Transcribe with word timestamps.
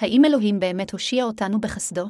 האם 0.00 0.24
אלוהים 0.24 0.60
באמת 0.60 0.90
הושיע 0.90 1.24
אותנו 1.24 1.60
בחסדו? 1.60 2.04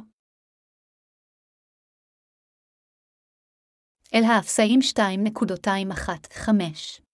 אל 4.13 4.23
האפסאים 4.23 4.79
2.215 4.81 7.10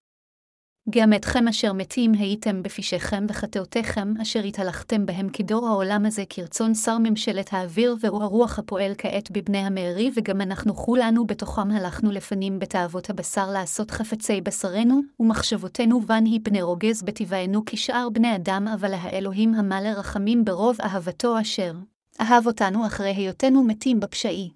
גם 0.90 1.12
אתכם 1.12 1.48
אשר 1.48 1.72
מתים 1.72 2.12
הייתם 2.12 2.62
בפשעיכם 2.62 3.26
וחטאותיכם, 3.28 4.14
אשר 4.22 4.42
התהלכתם 4.42 5.06
בהם 5.06 5.28
כדור 5.28 5.66
העולם 5.66 6.06
הזה 6.06 6.24
כרצון 6.28 6.74
שר 6.74 6.98
ממשלת 6.98 7.52
האוויר, 7.52 7.96
והוא 8.00 8.22
הרוח 8.22 8.58
הפועל 8.58 8.92
כעת 8.98 9.30
בבני 9.30 9.58
המארי, 9.58 10.10
וגם 10.14 10.40
אנחנו 10.40 10.76
כולנו 10.76 11.26
בתוכם 11.26 11.70
הלכנו 11.70 12.10
לפנים 12.10 12.58
בתאוות 12.58 13.10
הבשר 13.10 13.50
לעשות 13.50 13.90
חפצי 13.90 14.40
בשרנו, 14.40 15.00
ומחשבותינו 15.20 16.00
בן 16.00 16.24
היא 16.24 16.40
פני 16.44 16.62
רוגז 16.62 17.02
בטבענו 17.02 17.62
כשאר 17.66 18.08
בני 18.12 18.36
אדם, 18.36 18.68
אבל 18.74 18.94
האלוהים 18.94 19.54
המלא 19.54 19.88
רחמים 19.88 20.44
ברוב 20.44 20.76
אהבתו 20.80 21.40
אשר 21.40 21.72
אהב 22.20 22.46
אותנו 22.46 22.86
אחרי 22.86 23.14
היותנו 23.14 23.64
מתים 23.64 24.00
בפשעי. 24.00 24.50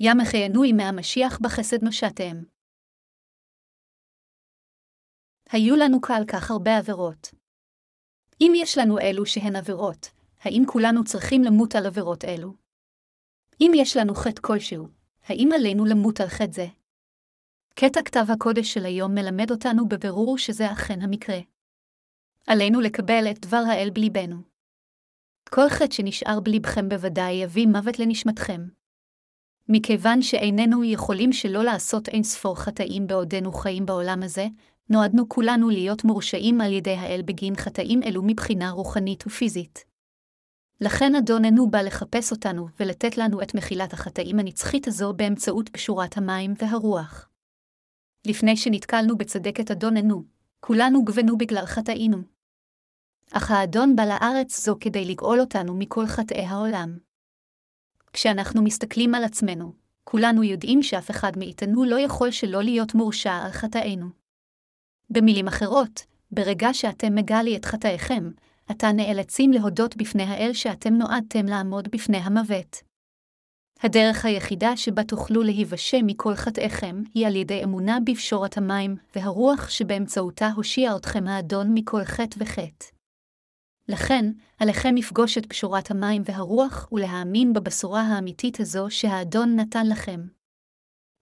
ים 0.00 0.20
החיינו 0.20 0.64
ימי 0.64 0.82
המשיח 0.82 1.38
בחסד 1.42 1.84
נושעתם. 1.84 2.53
היו 5.54 5.76
לנו 5.76 6.00
כל 6.00 6.24
כך 6.28 6.50
הרבה 6.50 6.78
עבירות. 6.78 7.30
אם 8.40 8.52
יש 8.56 8.78
לנו 8.78 8.98
אלו 8.98 9.26
שהן 9.26 9.56
עבירות, 9.56 10.10
האם 10.40 10.62
כולנו 10.66 11.04
צריכים 11.04 11.42
למות 11.42 11.74
על 11.74 11.86
עבירות 11.86 12.24
אלו? 12.24 12.54
אם 13.60 13.72
יש 13.74 13.96
לנו 13.96 14.14
חטא 14.14 14.40
כלשהו, 14.42 14.88
האם 15.24 15.48
עלינו 15.54 15.84
למות 15.84 16.20
על 16.20 16.28
חטא 16.28 16.52
זה? 16.52 16.66
קטע 17.74 18.02
כתב 18.04 18.24
הקודש 18.32 18.74
של 18.74 18.84
היום 18.84 19.14
מלמד 19.14 19.50
אותנו 19.50 19.88
בבירור 19.88 20.38
שזה 20.38 20.72
אכן 20.72 21.02
המקרה. 21.02 21.38
עלינו 22.46 22.80
לקבל 22.80 23.24
את 23.30 23.46
דבר 23.46 23.62
האל 23.70 23.90
בליבנו. 23.90 24.36
כל 25.50 25.68
חטא 25.68 25.94
שנשאר 25.94 26.40
בליבכם 26.40 26.88
בוודאי 26.88 27.32
יביא 27.32 27.66
מוות 27.66 27.98
לנשמתכם. 27.98 28.60
מכיוון 29.68 30.22
שאיננו 30.22 30.84
יכולים 30.84 31.32
שלא 31.32 31.64
לעשות 31.64 32.08
אין 32.08 32.22
ספור 32.22 32.56
חטאים 32.58 33.06
בעודנו 33.06 33.52
חיים 33.52 33.86
בעולם 33.86 34.22
הזה, 34.22 34.46
נועדנו 34.88 35.28
כולנו 35.28 35.70
להיות 35.70 36.04
מורשעים 36.04 36.60
על 36.60 36.72
ידי 36.72 36.94
האל 36.94 37.22
בגין 37.24 37.56
חטאים 37.56 38.02
אלו 38.02 38.22
מבחינה 38.22 38.70
רוחנית 38.70 39.26
ופיזית. 39.26 39.84
לכן 40.80 41.14
אדוננו 41.14 41.70
בא 41.70 41.80
לחפש 41.80 42.32
אותנו 42.32 42.68
ולתת 42.80 43.18
לנו 43.18 43.42
את 43.42 43.54
מחילת 43.54 43.92
החטאים 43.92 44.38
הנצחית 44.38 44.88
הזו 44.88 45.12
באמצעות 45.12 45.68
פשורת 45.68 46.16
המים 46.16 46.54
והרוח. 46.58 47.28
לפני 48.26 48.56
שנתקלנו 48.56 49.18
בצדקת 49.18 49.70
אדוננו, 49.70 50.24
כולנו 50.60 51.04
גוונו 51.04 51.38
בגלל 51.38 51.66
חטאינו. 51.66 52.18
אך 53.32 53.50
האדון 53.50 53.96
בא 53.96 54.04
לארץ 54.04 54.64
זו 54.64 54.76
כדי 54.80 55.04
לגאול 55.04 55.40
אותנו 55.40 55.74
מכל 55.74 56.06
חטאי 56.06 56.44
העולם. 56.44 56.98
כשאנחנו 58.12 58.62
מסתכלים 58.62 59.14
על 59.14 59.24
עצמנו, 59.24 59.72
כולנו 60.04 60.42
יודעים 60.42 60.82
שאף 60.82 61.10
אחד 61.10 61.32
מאיתנו 61.38 61.84
לא 61.84 62.00
יכול 62.00 62.30
שלא 62.30 62.62
להיות 62.62 62.94
מורשע 62.94 63.32
על 63.32 63.50
חטאינו. 63.50 64.23
במילים 65.10 65.48
אחרות, 65.48 66.06
ברגע 66.30 66.74
שאתם 66.74 67.14
מגלי 67.14 67.56
את 67.56 67.64
חטאיכם, 67.64 68.30
אתה 68.70 68.92
נאלצים 68.92 69.52
להודות 69.52 69.96
בפני 69.96 70.22
האל 70.22 70.52
שאתם 70.52 70.94
נועדתם 70.94 71.46
לעמוד 71.46 71.88
בפני 71.88 72.18
המוות. 72.18 72.82
הדרך 73.82 74.24
היחידה 74.24 74.76
שבה 74.76 75.04
תוכלו 75.04 75.42
להיוושע 75.42 75.98
מכל 76.02 76.34
חטאיכם 76.34 77.02
היא 77.14 77.26
על 77.26 77.36
ידי 77.36 77.64
אמונה 77.64 77.98
בפשורת 78.04 78.58
המים 78.58 78.96
והרוח 79.16 79.68
שבאמצעותה 79.68 80.50
הושיע 80.50 80.96
אתכם 80.96 81.28
האדון 81.28 81.70
מכל 81.74 82.04
חטא 82.04 82.36
וחטא. 82.38 82.86
לכן, 83.88 84.32
עליכם 84.58 84.94
לפגוש 84.96 85.38
את 85.38 85.46
פשורת 85.46 85.90
המים 85.90 86.22
והרוח 86.24 86.88
ולהאמין 86.92 87.52
בבשורה 87.52 88.02
האמיתית 88.02 88.60
הזו 88.60 88.86
שהאדון 88.90 89.56
נתן 89.56 89.86
לכם. 89.86 90.20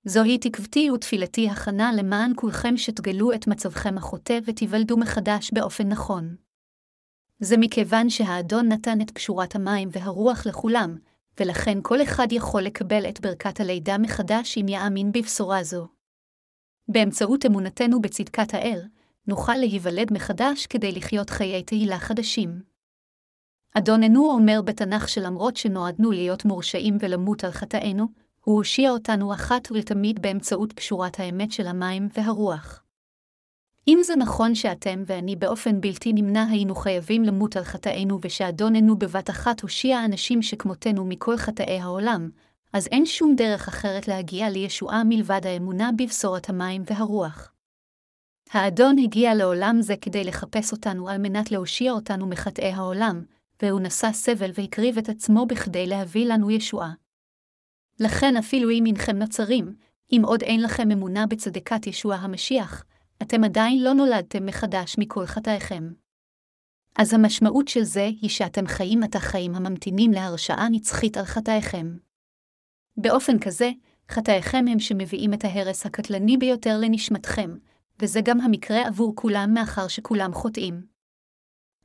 זוהי 0.05 0.39
תקוותי 0.39 0.91
ותפילתי 0.91 1.49
הכנה 1.49 1.93
למען 1.97 2.33
כולכם 2.37 2.77
שתגלו 2.77 3.33
את 3.33 3.47
מצבכם 3.47 3.99
החוטא 3.99 4.39
ותיוולדו 4.45 4.97
מחדש 4.97 5.51
באופן 5.53 5.89
נכון. 5.89 6.37
זה 7.39 7.57
מכיוון 7.57 8.11
שהאדון 8.11 8.73
נתן 8.73 9.01
את 9.01 9.11
פשורת 9.11 9.55
המים 9.55 9.89
והרוח 9.93 10.47
לכולם, 10.47 10.99
ולכן 11.41 11.79
כל 11.83 12.03
אחד 12.03 12.27
יכול 12.31 12.63
לקבל 12.63 13.09
את 13.09 13.21
ברכת 13.21 13.61
הלידה 13.61 13.99
מחדש 13.99 14.59
אם 14.59 14.69
יאמין 14.69 15.13
בבשורה 15.13 15.65
זו. 15.65 15.89
באמצעות 16.89 17.47
אמונתנו 17.47 18.01
בצדקת 18.01 18.55
האל, 18.55 18.83
נוכל 19.27 19.57
להיוולד 19.57 20.13
מחדש 20.13 20.67
כדי 20.67 20.93
לחיות 20.93 21.31
חיי 21.31 21.63
תהילה 21.63 21.99
חדשים. 21.99 22.63
אדוננו 23.75 24.31
אומר 24.31 24.63
בתנ"ך 24.63 25.09
שלמרות 25.09 25.57
שנועדנו 25.57 26.11
להיות 26.11 26.45
מורשעים 26.45 26.97
ולמות 27.01 27.45
על 27.45 27.51
חטאינו, 27.51 28.22
הוא 28.45 28.57
הושיע 28.57 28.91
אותנו 28.91 29.35
אחת 29.35 29.69
ולתמיד 29.71 30.23
באמצעות 30.23 30.73
פשורת 30.73 31.21
האמת 31.21 31.53
של 31.53 31.67
המים 31.67 32.09
והרוח. 32.17 32.83
אם 33.89 33.99
זה 34.03 34.17
נכון 34.17 34.55
שאתם 34.55 35.03
ואני 35.07 35.37
באופן 35.37 35.81
בלתי 35.81 36.13
נמנע 36.13 36.47
היינו 36.51 36.75
חייבים 36.75 37.23
למות 37.23 37.57
על 37.57 37.65
חטאינו 37.65 38.19
ושאדוננו 38.23 38.99
בבת 38.99 39.31
אחת 39.31 39.61
הושיע 39.61 40.05
אנשים 40.05 40.43
שכמותנו 40.43 41.05
מכל 41.05 41.37
חטאי 41.37 41.79
העולם, 41.79 42.31
אז 42.73 42.87
אין 42.87 43.07
שום 43.07 43.35
דרך 43.37 43.69
אחרת 43.69 44.09
להגיע 44.09 44.51
לישועה 44.51 45.05
מלבד 45.05 45.41
האמונה 45.45 45.91
בבשורת 45.99 46.49
המים 46.49 46.83
והרוח. 46.87 47.53
האדון 48.51 48.99
הגיע 48.99 49.35
לעולם 49.35 49.77
זה 49.81 49.95
כדי 50.01 50.25
לחפש 50.25 50.73
אותנו 50.73 51.09
על 51.09 51.19
מנת 51.19 51.51
להושיע 51.51 51.93
אותנו 51.93 52.27
מחטאי 52.27 52.73
העולם, 52.73 53.23
והוא 53.63 53.81
נשא 53.81 54.13
סבל 54.13 54.51
והקריב 54.55 54.99
את 54.99 55.09
עצמו 55.09 55.47
בכדי 55.47 55.87
להביא 55.87 56.27
לנו 56.27 56.51
ישועה. 56.51 57.02
לכן 58.01 58.37
אפילו 58.37 58.71
אם 58.71 58.87
אינכם 58.87 59.17
נוצרים, 59.17 59.75
אם 60.13 60.23
עוד 60.25 60.43
אין 60.43 60.63
לכם 60.63 60.91
אמונה 60.91 61.27
בצדקת 61.27 61.87
ישוע 61.87 62.15
המשיח, 62.15 62.85
אתם 63.23 63.45
עדיין 63.45 63.83
לא 63.83 63.93
נולדתם 63.93 64.47
מחדש 64.47 64.95
מכל 64.99 65.27
חטאיכם. 65.27 65.93
אז 66.97 67.15
המשמעות 67.15 67.69
של 67.69 67.83
זה 67.83 68.05
היא 68.21 68.31
שאתם 68.31 68.67
חיים 68.67 69.05
את 69.05 69.15
החיים 69.15 69.55
הממתינים 69.55 70.13
להרשעה 70.13 70.69
נצחית 70.69 71.17
על 71.17 71.25
חטאיכם. 71.25 71.97
באופן 72.97 73.39
כזה, 73.39 73.71
חטאיכם 74.11 74.65
הם 74.71 74.79
שמביאים 74.79 75.35
את 75.35 75.45
ההרס 75.45 75.87
הקטלני 75.87 76.37
ביותר 76.37 76.79
לנשמתכם, 76.81 77.51
וזה 78.03 78.21
גם 78.21 78.41
המקרה 78.41 78.87
עבור 78.87 79.13
כולם 79.17 79.51
מאחר 79.55 79.89
שכולם 79.89 80.35
חוטאים. 80.35 80.87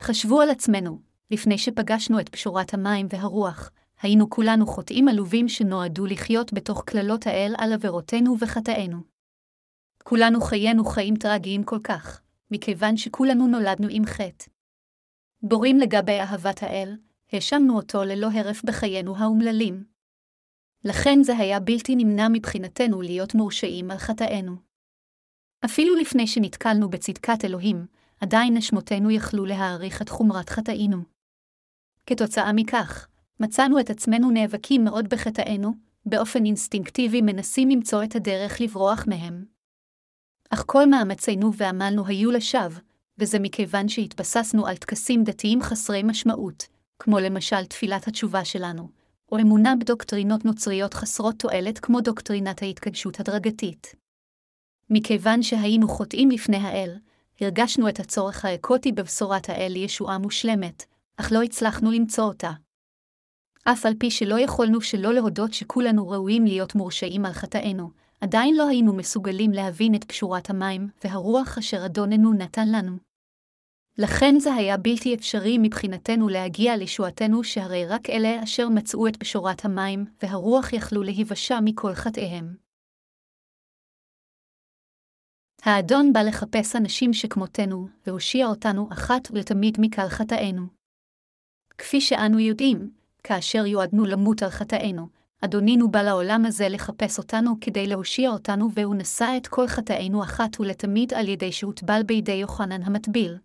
חשבו 0.01 0.41
על 0.41 0.49
עצמנו, 0.49 0.99
לפני 1.31 1.57
שפגשנו 1.57 2.19
את 2.19 2.29
פשורת 2.29 2.73
המים 2.73 3.07
והרוח, 3.09 3.71
היינו 4.01 4.29
כולנו 4.29 4.67
חוטאים 4.67 5.07
עלובים 5.07 5.49
שנועדו 5.49 6.05
לחיות 6.05 6.53
בתוך 6.53 6.83
קללות 6.85 7.27
האל 7.27 7.53
על 7.57 7.73
עבירותינו 7.73 8.35
וחטאינו. 8.39 8.97
כולנו 10.03 10.41
חיינו 10.41 10.85
חיים 10.85 11.15
טרגיים 11.15 11.63
כל 11.63 11.79
כך, 11.83 12.21
מכיוון 12.51 12.97
שכולנו 12.97 13.47
נולדנו 13.47 13.87
עם 13.91 14.05
חטא. 14.05 14.45
בורים 15.41 15.77
לגבי 15.77 16.19
אהבת 16.19 16.63
האל, 16.63 16.97
האשמנו 17.31 17.75
אותו 17.75 18.03
ללא 18.03 18.27
הרף 18.33 18.61
בחיינו 18.65 19.17
האומללים. 19.17 19.85
לכן 20.83 21.23
זה 21.23 21.37
היה 21.37 21.59
בלתי 21.59 21.95
נמנע 21.95 22.27
מבחינתנו 22.33 23.01
להיות 23.01 23.35
מורשעים 23.35 23.91
על 23.91 23.97
חטאינו. 23.97 24.55
אפילו 25.65 25.95
לפני 25.95 26.27
שנתקלנו 26.27 26.89
בצדקת 26.89 27.45
אלוהים, 27.45 27.87
עדיין 28.21 28.57
נשמותינו 28.57 29.11
יכלו 29.11 29.45
להעריך 29.45 30.01
את 30.01 30.09
חומרת 30.09 30.49
חטאינו. 30.49 30.97
כתוצאה 32.05 32.53
מכך, 32.53 33.07
מצאנו 33.39 33.79
את 33.79 33.89
עצמנו 33.89 34.31
נאבקים 34.31 34.83
מאוד 34.83 35.09
בחטאינו, 35.09 35.73
באופן 36.05 36.45
אינסטינקטיבי 36.45 37.21
מנסים 37.21 37.69
למצוא 37.69 38.03
את 38.03 38.15
הדרך 38.15 38.61
לברוח 38.61 39.03
מהם. 39.07 39.45
אך 40.49 40.63
כל 40.65 40.89
מאמצינו 40.89 41.53
ועמלנו 41.53 42.07
היו 42.07 42.31
לשווא, 42.31 42.79
וזה 43.17 43.39
מכיוון 43.39 43.89
שהתבססנו 43.89 44.67
על 44.67 44.77
טקסים 44.77 45.23
דתיים 45.23 45.61
חסרי 45.61 46.03
משמעות, 46.03 46.67
כמו 46.99 47.19
למשל 47.19 47.65
תפילת 47.65 48.07
התשובה 48.07 48.45
שלנו, 48.45 48.89
או 49.31 49.39
אמונה 49.39 49.75
בדוקטרינות 49.75 50.45
נוצריות 50.45 50.93
חסרות 50.93 51.39
תועלת 51.39 51.79
כמו 51.79 52.01
דוקטרינת 52.01 52.61
ההתקדשות 52.61 53.19
הדרגתית. 53.19 53.95
מכיוון 54.89 55.43
שהיינו 55.43 55.87
חוטאים 55.87 56.31
לפני 56.31 56.57
האל, 56.57 56.97
הרגשנו 57.41 57.89
את 57.89 57.99
הצורך 57.99 58.45
האקוטי 58.45 58.91
בבשורת 58.91 59.49
האל 59.49 59.71
לישועה 59.71 60.17
מושלמת, 60.17 60.83
אך 61.17 61.31
לא 61.31 61.43
הצלחנו 61.43 61.91
למצוא 61.91 62.23
אותה. 62.23 62.51
אף 63.71 63.85
על 63.85 63.93
פי 63.99 64.11
שלא 64.11 64.39
יכולנו 64.39 64.81
שלא 64.81 65.13
להודות 65.13 65.53
שכולנו 65.53 66.09
ראויים 66.09 66.45
להיות 66.45 66.75
מורשעים 66.75 67.25
על 67.25 67.33
חטאינו, 67.33 67.89
עדיין 68.21 68.55
לא 68.55 68.67
היינו 68.67 68.93
מסוגלים 68.93 69.51
להבין 69.51 69.95
את 69.95 70.03
פשורת 70.03 70.49
המים 70.49 70.89
והרוח 71.03 71.57
אשר 71.57 71.85
אדוננו 71.85 72.33
נתן 72.33 72.67
לנו. 72.71 72.97
לכן 73.97 74.39
זה 74.39 74.53
היה 74.53 74.77
בלתי 74.77 75.15
אפשרי 75.15 75.57
מבחינתנו 75.57 76.29
להגיע 76.29 76.77
לישועתנו, 76.77 77.43
שהרי 77.43 77.85
רק 77.85 78.09
אלה 78.09 78.43
אשר 78.43 78.69
מצאו 78.69 79.07
את 79.07 79.15
פשורת 79.15 79.65
המים 79.65 80.05
והרוח 80.21 80.73
יכלו 80.73 81.03
להיוושע 81.03 81.59
מכל 81.63 81.93
חטאיהם. 81.93 82.55
האדון 85.61 86.13
בא 86.13 86.19
לחפש 86.19 86.75
אנשים 86.75 87.13
שכמותנו, 87.13 87.87
והושיע 88.05 88.47
אותנו 88.47 88.89
אחת 88.93 89.27
ולתמיד 89.31 89.77
מקל 89.79 90.09
חטאינו. 90.09 90.67
כפי 91.77 92.01
שאנו 92.01 92.39
יודעים, 92.39 92.96
כאשר 93.27 93.65
יועדנו 93.65 94.05
למות 94.05 94.43
על 94.43 94.49
חטאינו, 94.49 95.07
אדונינו 95.41 95.91
בא 95.91 96.01
לעולם 96.01 96.45
הזה 96.45 96.69
לחפש 96.69 97.17
אותנו 97.17 97.55
כדי 97.61 97.87
להושיע 97.87 98.29
אותנו, 98.29 98.69
והוא 98.73 98.95
נשא 98.95 99.33
את 99.37 99.47
כל 99.47 99.67
חטאינו 99.67 100.23
אחת 100.23 100.59
ולתמיד 100.59 101.13
על 101.13 101.27
ידי 101.27 101.51
שהוטבל 101.51 102.03
בידי 102.03 102.31
יוחנן 102.31 102.83
המטביל. 102.83 103.37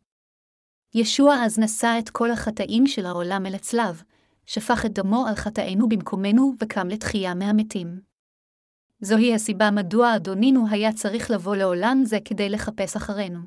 ישוע 0.94 1.34
אז 1.34 1.58
נשא 1.58 1.96
את 1.98 2.10
כל 2.10 2.30
החטאים 2.30 2.86
של 2.86 3.06
העולם 3.06 3.46
אל 3.46 3.54
הצלב, 3.54 4.02
שפך 4.46 4.86
את 4.86 4.92
דמו 4.92 5.26
על 5.26 5.34
חטאינו 5.34 5.88
במקומנו 5.88 6.54
וקם 6.60 6.88
לתחייה 6.88 7.34
מהמתים. 7.34 8.00
זוהי 9.00 9.34
הסיבה 9.34 9.70
מדוע 9.70 10.16
אדונינו 10.16 10.66
היה 10.70 10.92
צריך 10.92 11.30
לבוא 11.30 11.56
לעולם 11.56 12.02
זה 12.04 12.18
כדי 12.24 12.48
לחפש 12.48 12.96
אחרינו. 12.96 13.40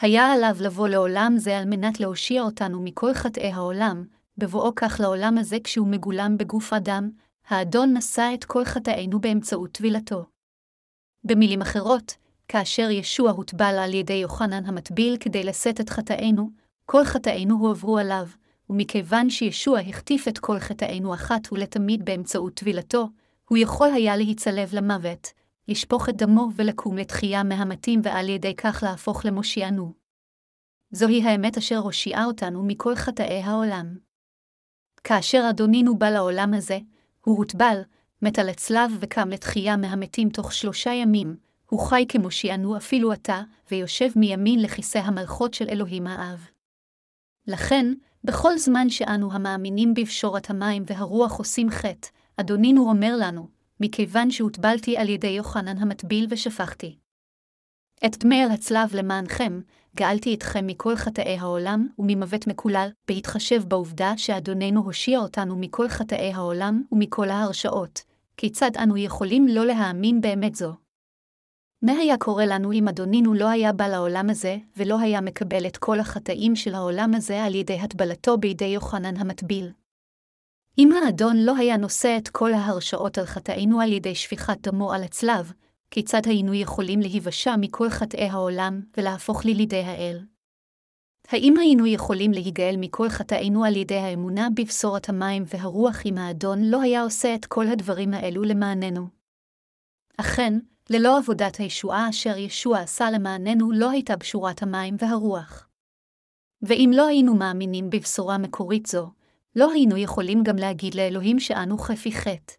היה 0.00 0.32
עליו 0.32 0.56
לבוא 0.60 0.88
לעולם 0.88 1.34
זה 1.36 1.58
על 1.58 1.64
מנת 1.64 2.00
להושיע 2.00 2.42
אותנו 2.42 2.82
מכל 2.82 3.14
חטאי 3.14 3.52
העולם, 3.52 4.04
בבואו 4.38 4.74
כך 4.76 5.00
לעולם 5.02 5.38
הזה 5.38 5.56
כשהוא 5.64 5.88
מגולם 5.88 6.38
בגוף 6.38 6.72
אדם, 6.72 7.10
האדון 7.48 7.96
נשא 7.96 8.30
את 8.34 8.44
כל 8.44 8.64
חטאינו 8.64 9.20
באמצעות 9.20 9.72
טבילתו. 9.72 10.24
במילים 11.24 11.60
אחרות, 11.60 12.16
כאשר 12.48 12.90
ישוע 12.90 13.30
הוטבל 13.30 13.74
על 13.78 13.94
ידי 13.94 14.12
יוחנן 14.12 14.64
המטביל 14.64 15.16
כדי 15.16 15.44
לשאת 15.44 15.80
את 15.80 15.90
חטאינו, 15.90 16.50
כל 16.86 17.04
חטאינו 17.04 17.58
הועברו 17.58 17.98
עליו, 17.98 18.26
ומכיוון 18.70 19.30
שישוע 19.30 19.80
החטיף 19.80 20.28
את 20.28 20.38
כל 20.38 20.58
חטאינו 20.58 21.14
אחת 21.14 21.52
ולתמיד 21.52 22.04
באמצעות 22.04 22.54
טבילתו, 22.54 23.08
הוא 23.48 23.58
יכול 23.58 23.88
היה 23.94 24.16
להיצלב 24.16 24.74
למוות, 24.74 25.28
לשפוך 25.68 26.08
את 26.08 26.16
דמו 26.16 26.48
ולקום 26.56 26.96
לתחייה 26.96 27.42
מהמתים 27.42 28.00
ועל 28.04 28.28
ידי 28.28 28.54
כך 28.56 28.82
להפוך 28.86 29.24
למושיענו. 29.24 29.92
זוהי 30.90 31.22
האמת 31.22 31.56
אשר 31.56 31.78
הושיעה 31.78 32.24
אותנו 32.24 32.64
מכל 32.64 32.94
חטאי 32.94 33.42
העולם. 33.42 34.07
כאשר 35.08 35.46
אדונינו 35.50 35.98
בא 35.98 36.10
לעולם 36.10 36.54
הזה, 36.54 36.78
הוא 37.24 37.38
הוטבל, 37.38 37.80
מת 38.22 38.38
על 38.38 38.48
הצלב 38.48 38.90
וקם 39.00 39.28
לתחייה 39.28 39.76
מהמתים 39.76 40.30
תוך 40.30 40.52
שלושה 40.52 40.90
ימים, 40.90 41.36
הוא 41.70 41.80
חי 41.80 42.04
כמושיענו 42.08 42.76
אפילו 42.76 43.12
עתה, 43.12 43.42
ויושב 43.70 44.08
מימין 44.16 44.62
לכיסא 44.62 44.98
המלכות 44.98 45.54
של 45.54 45.68
אלוהים 45.68 46.06
האב. 46.06 46.48
לכן, 47.46 47.92
בכל 48.24 48.58
זמן 48.58 48.90
שאנו 48.90 49.32
המאמינים 49.32 49.94
בפשורת 49.94 50.50
המים 50.50 50.82
והרוח 50.86 51.38
עושים 51.38 51.70
חטא, 51.70 52.08
אדונינו 52.36 52.90
אומר 52.90 53.14
לנו, 53.18 53.48
מכיוון 53.80 54.30
שהוטבלתי 54.30 54.96
על 54.96 55.08
ידי 55.08 55.26
יוחנן 55.26 55.78
המטביל 55.78 56.26
ושפכתי. 56.30 56.96
את 58.06 58.18
דמי 58.18 58.42
על 58.42 58.50
הצלב 58.50 58.94
למענכם, 58.94 59.60
גאלתי 59.98 60.34
אתכם 60.34 60.66
מכל 60.66 60.96
חטאי 60.96 61.38
העולם 61.38 61.88
וממוות 61.98 62.46
מקולל, 62.46 62.88
בהתחשב 63.08 63.62
בעובדה 63.68 64.12
שאדוננו 64.16 64.80
הושיע 64.80 65.18
אותנו 65.18 65.56
מכל 65.56 65.88
חטאי 65.88 66.32
העולם 66.32 66.82
ומכל 66.92 67.28
ההרשאות, 67.28 68.02
כיצד 68.36 68.70
אנו 68.82 68.96
יכולים 68.96 69.48
לא 69.48 69.66
להאמין 69.66 70.20
באמת 70.20 70.54
זו? 70.54 70.72
מה 71.82 71.92
היה 71.92 72.18
קורה 72.18 72.46
לנו 72.46 72.72
אם 72.72 72.88
אדונינו 72.88 73.34
לא 73.34 73.48
היה 73.48 73.72
בא 73.72 73.88
לעולם 73.88 74.30
הזה, 74.30 74.56
ולא 74.76 75.00
היה 75.00 75.20
מקבל 75.20 75.66
את 75.66 75.76
כל 75.76 76.00
החטאים 76.00 76.56
של 76.56 76.74
העולם 76.74 77.14
הזה 77.14 77.44
על 77.44 77.54
ידי 77.54 77.80
הטבלתו 77.80 78.38
בידי 78.38 78.64
יוחנן 78.64 79.16
המטביל? 79.16 79.70
אם 80.78 80.90
האדון 80.92 81.36
לא 81.36 81.56
היה 81.56 81.76
נושא 81.76 82.16
את 82.18 82.28
כל 82.28 82.52
ההרשאות 82.54 83.18
על 83.18 83.26
חטאינו 83.26 83.80
על 83.80 83.92
ידי 83.92 84.14
שפיכת 84.14 84.68
דמו 84.68 84.92
על 84.92 85.02
הצלב, 85.02 85.52
כיצד 85.90 86.20
היינו 86.24 86.54
יכולים 86.54 87.00
להיוושע 87.00 87.54
מכל 87.60 87.90
חטאי 87.90 88.28
העולם 88.28 88.80
ולהפוך 88.96 89.46
ללידי 89.46 89.82
האל? 89.82 90.18
האם 91.28 91.56
היינו 91.58 91.86
יכולים 91.86 92.30
להיגאל 92.32 92.74
מכל 92.78 93.08
חטאינו 93.08 93.64
על 93.64 93.76
ידי 93.76 93.98
האמונה 93.98 94.48
בבשורת 94.54 95.08
המים 95.08 95.44
והרוח 95.46 96.06
אם 96.06 96.18
האדון 96.18 96.58
לא 96.64 96.82
היה 96.82 97.02
עושה 97.02 97.34
את 97.34 97.46
כל 97.46 97.66
הדברים 97.66 98.14
האלו 98.14 98.42
למעננו? 98.42 99.08
אכן, 100.16 100.54
ללא 100.90 101.18
עבודת 101.18 101.56
הישועה 101.56 102.08
אשר 102.10 102.36
ישוע 102.36 102.78
עשה 102.80 103.10
למעננו 103.10 103.72
לא 103.72 103.90
הייתה 103.90 104.16
בשורת 104.16 104.62
המים 104.62 104.96
והרוח. 104.98 105.68
ואם 106.62 106.90
לא 106.94 107.06
היינו 107.06 107.34
מאמינים 107.34 107.90
בבשורה 107.90 108.38
מקורית 108.38 108.86
זו, 108.86 109.10
לא 109.56 109.72
היינו 109.72 109.96
יכולים 109.96 110.42
גם 110.42 110.56
להגיד 110.56 110.94
לאלוהים 110.94 111.40
שאנו 111.40 111.78
חפי 111.78 112.12
חטא. 112.12 112.54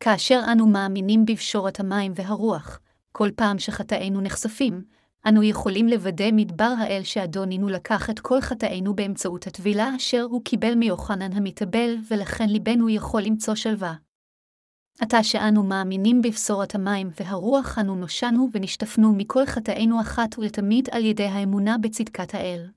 כאשר 0.00 0.40
אנו 0.52 0.66
מאמינים 0.66 1.24
בפשורת 1.26 1.80
המים 1.80 2.12
והרוח, 2.14 2.80
כל 3.12 3.30
פעם 3.36 3.58
שחטאינו 3.58 4.20
נחשפים, 4.20 4.84
אנו 5.28 5.42
יכולים 5.42 5.88
לוודא 5.88 6.32
מדבר 6.32 6.74
האל 6.78 7.02
שאדונינו 7.04 7.68
לקח 7.68 8.10
את 8.10 8.20
כל 8.20 8.40
חטאינו 8.40 8.94
באמצעות 8.94 9.46
הטבילה 9.46 9.96
אשר 9.96 10.22
הוא 10.22 10.44
קיבל 10.44 10.74
מיוחנן 10.74 11.32
המתאבל, 11.32 11.96
ולכן 12.10 12.48
ליבנו 12.48 12.88
יכול 12.88 13.22
למצוא 13.22 13.54
שלווה. 13.54 13.94
עתה 15.00 15.22
שאנו 15.22 15.62
מאמינים 15.62 16.22
בבשורת 16.22 16.74
המים 16.74 17.10
והרוח, 17.20 17.78
אנו 17.78 17.94
נושענו 17.94 18.48
ונשטפנו 18.52 19.12
מכל 19.12 19.46
חטאינו 19.46 20.00
אחת 20.00 20.38
ולתמיד 20.38 20.88
על 20.92 21.04
ידי 21.04 21.26
האמונה 21.26 21.78
בצדקת 21.78 22.34
האל. 22.34 22.68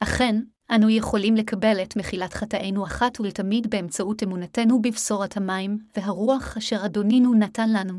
אכן, 0.00 0.36
אנו 0.70 0.90
יכולים 0.90 1.34
לקבל 1.34 1.82
את 1.82 1.96
מחילת 1.96 2.34
חטאינו 2.34 2.84
אחת 2.84 3.20
ולתמיד 3.20 3.70
באמצעות 3.70 4.22
אמונתנו 4.22 4.82
בבשורת 4.82 5.36
המים 5.36 5.78
והרוח 5.96 6.56
אשר 6.56 6.84
אדונינו 6.84 7.34
נתן 7.34 7.72
לנו. 7.72 7.98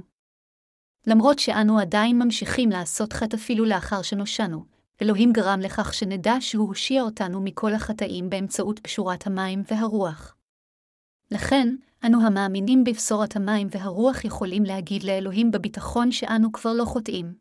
למרות 1.07 1.39
שאנו 1.39 1.79
עדיין 1.79 2.19
ממשיכים 2.19 2.69
לעשות 2.69 3.13
חטא 3.13 3.35
אפילו 3.35 3.65
לאחר 3.65 4.01
שנושענו, 4.01 4.65
אלוהים 5.01 5.33
גרם 5.33 5.59
לכך 5.59 5.93
שנדע 5.93 6.33
שהוא 6.39 6.67
הושיע 6.67 7.01
אותנו 7.01 7.41
מכל 7.41 7.73
החטאים 7.73 8.29
באמצעות 8.29 8.79
בשורת 8.83 9.27
המים 9.27 9.63
והרוח. 9.71 10.35
לכן, 11.31 11.75
אנו 12.05 12.25
המאמינים 12.27 12.83
בבשורת 12.83 13.35
המים 13.35 13.67
והרוח 13.71 14.25
יכולים 14.25 14.63
להגיד 14.63 15.03
לאלוהים 15.03 15.51
בביטחון 15.51 16.11
שאנו 16.11 16.51
כבר 16.51 16.73
לא 16.73 16.85
חוטאים. 16.85 17.33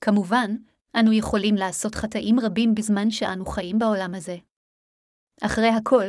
כמובן, 0.00 0.56
אנו 0.96 1.12
יכולים 1.12 1.54
לעשות 1.54 1.94
חטאים 1.94 2.40
רבים 2.40 2.74
בזמן 2.74 3.10
שאנו 3.10 3.46
חיים 3.46 3.78
בעולם 3.78 4.14
הזה. 4.14 4.36
אחרי 5.42 5.68
הכל, 5.68 6.04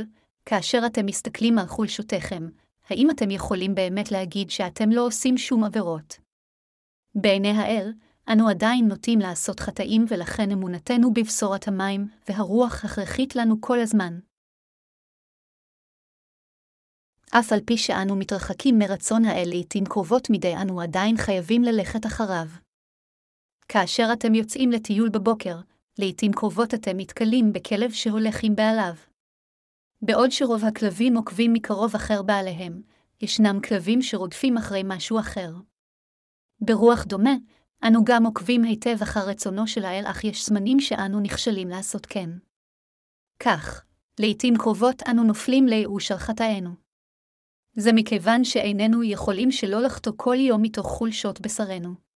כאשר 0.45 0.79
אתם 0.85 1.05
מסתכלים 1.05 1.59
על 1.59 1.65
חולשותיכם, 1.65 2.49
האם 2.89 3.11
אתם 3.11 3.31
יכולים 3.31 3.75
באמת 3.75 4.11
להגיד 4.11 4.49
שאתם 4.49 4.89
לא 4.89 5.05
עושים 5.05 5.37
שום 5.37 5.63
עבירות? 5.63 6.17
בעיני 7.15 7.51
האל, 7.51 7.93
אנו 8.33 8.49
עדיין 8.49 8.87
נוטים 8.87 9.19
לעשות 9.19 9.59
חטאים 9.59 10.05
ולכן 10.09 10.51
אמונתנו 10.51 11.13
בבשורת 11.13 11.67
המים 11.67 12.07
והרוח 12.27 12.85
הכרחית 12.85 13.35
לנו 13.35 13.61
כל 13.61 13.79
הזמן. 13.79 14.19
אף 17.31 17.51
על 17.53 17.59
פי 17.65 17.77
שאנו 17.77 18.15
מתרחקים 18.15 18.79
מרצון 18.79 19.25
האל 19.25 19.49
לעתים 19.53 19.85
קרובות 19.85 20.27
מדי 20.29 20.53
אנו 20.61 20.81
עדיין 20.81 21.17
חייבים 21.17 21.63
ללכת 21.63 22.05
אחריו. 22.05 22.68
כאשר 23.71 24.09
אתם 24.13 24.35
יוצאים 24.35 24.71
לטיול 24.71 25.09
בבוקר, 25.09 25.55
לעתים 25.99 26.31
קרובות 26.31 26.73
אתם 26.73 26.91
נתקלים 26.95 27.53
בכלב 27.53 27.91
שהולך 27.91 28.39
עם 28.43 28.55
בעליו. 28.55 28.93
בעוד 30.01 30.31
שרוב 30.31 30.65
הכלבים 30.65 31.17
עוקבים 31.17 31.53
מקרוב 31.53 31.95
אחר 31.95 32.21
בעליהם, 32.21 32.81
ישנם 33.21 33.59
כלבים 33.67 34.01
שרודפים 34.01 34.57
אחרי 34.57 34.81
משהו 34.85 35.19
אחר. 35.19 35.53
ברוח 36.61 37.03
דומה, 37.03 37.33
אנו 37.87 38.03
גם 38.03 38.25
עוקבים 38.25 38.63
היטב 38.63 39.01
אחר 39.01 39.29
רצונו 39.29 39.67
של 39.67 39.85
האל, 39.85 40.03
אך 40.05 40.23
יש 40.23 40.45
זמנים 40.45 40.79
שאנו 40.79 41.19
נכשלים 41.19 41.67
לעשות 41.67 42.05
כן. 42.05 42.29
כך, 43.39 43.85
לעתים 44.19 44.53
קרובות 44.57 45.03
אנו 45.11 45.23
נופלים 45.23 45.67
לייאוש 45.67 46.11
על 46.11 46.17
חטאינו. 46.17 46.69
זה 47.75 47.93
מכיוון 47.93 48.43
שאיננו 48.43 49.03
יכולים 49.03 49.51
שלא 49.51 49.81
לחטוא 49.81 50.13
כל 50.17 50.35
יום 50.35 50.61
מתוך 50.61 50.87
חולשות 50.87 51.41
בשרנו. 51.41 52.08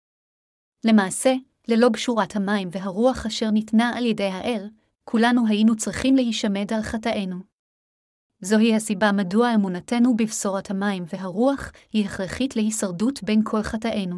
למעשה, 0.84 1.34
ללא 1.68 1.88
בשורת 1.88 2.36
המים 2.36 2.68
והרוח 2.72 3.26
אשר 3.26 3.50
ניתנה 3.50 3.92
על 3.96 4.06
ידי 4.06 4.28
האל, 4.28 4.68
כולנו 5.04 5.46
היינו 5.48 5.76
צריכים 5.76 6.16
להישמד 6.16 6.72
על 6.72 6.82
חטאינו. 6.82 7.36
זוהי 8.40 8.74
הסיבה 8.74 9.12
מדוע 9.12 9.54
אמונתנו 9.54 10.16
בבשורת 10.16 10.70
המים 10.70 11.04
והרוח 11.12 11.72
היא 11.92 12.06
הכרחית 12.06 12.56
להישרדות 12.56 13.22
בין 13.22 13.40
כל 13.44 13.62
חטאינו. 13.62 14.16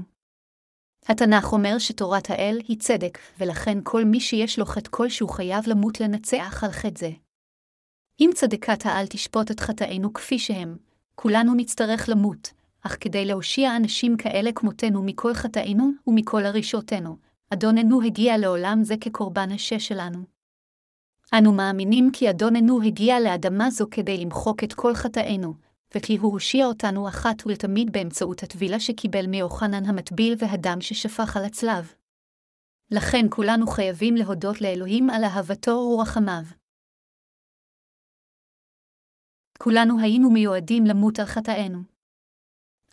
התנ"ך 1.09 1.53
אומר 1.53 1.79
שתורת 1.79 2.31
האל 2.31 2.59
היא 2.69 2.79
צדק, 2.79 3.19
ולכן 3.39 3.79
כל 3.83 4.05
מי 4.05 4.21
שיש 4.21 4.59
לו 4.59 4.65
חטא 4.67 4.91
כלשהו 4.91 5.29
חייב 5.29 5.65
למות 5.67 6.01
לנצח 6.01 6.65
על 6.65 6.71
חטא 6.71 6.99
זה. 6.99 7.11
אם 8.21 8.31
צדקת 8.35 8.87
העל 8.87 9.07
תשפוט 9.07 9.51
את 9.51 9.61
חטאינו 9.61 10.13
כפי 10.13 10.39
שהם, 10.39 10.77
כולנו 11.15 11.55
נצטרך 11.55 12.09
למות, 12.09 12.51
אך 12.87 12.97
כדי 13.01 13.25
להושיע 13.25 13.77
אנשים 13.77 14.17
כאלה 14.17 14.53
כמותנו 14.53 15.03
מכל 15.03 15.35
חטאינו 15.35 15.91
ומכל 16.07 16.47
הרישותינו, 16.47 17.17
אדוננו 17.51 18.03
הגיע 18.03 18.39
לעולם 18.39 18.79
זה 18.83 18.95
כקורבן 19.01 19.53
השש 19.53 19.89
שלנו. 19.89 20.25
אנו 21.39 21.53
מאמינים 21.53 22.11
כי 22.13 22.31
אדוננו 22.31 22.83
הגיע 22.83 23.21
לאדמה 23.21 23.71
זו 23.71 23.87
כדי 23.91 24.17
למחוק 24.19 24.65
את 24.65 24.73
כל 24.73 24.95
חטאינו, 24.95 25.55
וכי 25.95 26.17
הוא 26.17 26.33
הושיע 26.33 26.67
אותנו 26.67 27.09
אחת 27.09 27.47
ולתמיד 27.47 27.93
באמצעות 27.93 28.43
הטבילה 28.43 28.81
שקיבל 28.81 29.27
מיוחנן 29.27 29.85
המטביל 29.85 30.35
והדם 30.39 30.81
ששפך 30.81 31.37
על 31.37 31.45
הצלב. 31.45 31.95
לכן 32.91 33.27
כולנו 33.31 33.67
חייבים 33.67 34.15
להודות 34.17 34.61
לאלוהים 34.61 35.11
על 35.11 35.25
אהבתו 35.25 35.71
ורחמיו. 35.71 36.43
כולנו 39.59 40.01
היינו 40.01 40.31
מיועדים 40.31 40.85
למות 40.85 41.19
על 41.19 41.27
חטאינו. 41.27 41.94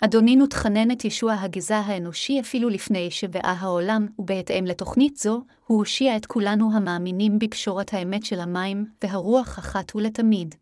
אדונינו 0.06 0.48
תכנן 0.48 0.92
את 0.92 1.06
ישוע 1.06 1.34
הגזע 1.34 1.78
האנושי 1.78 2.40
אפילו 2.40 2.70
לפני 2.70 3.12
שבאה 3.12 3.56
העולם, 3.60 4.08
ובהתאם 4.20 4.66
לתוכנית 4.66 5.18
זו, 5.18 5.44
הוא 5.66 5.78
הושיע 5.78 6.18
את 6.18 6.26
כולנו 6.26 6.70
המאמינים 6.74 7.40
בפשורת 7.40 7.94
האמת 7.94 8.26
של 8.26 8.40
המים 8.40 8.86
והרוח 9.04 9.60
אחת 9.60 9.96
ולתמיד. 9.96 10.56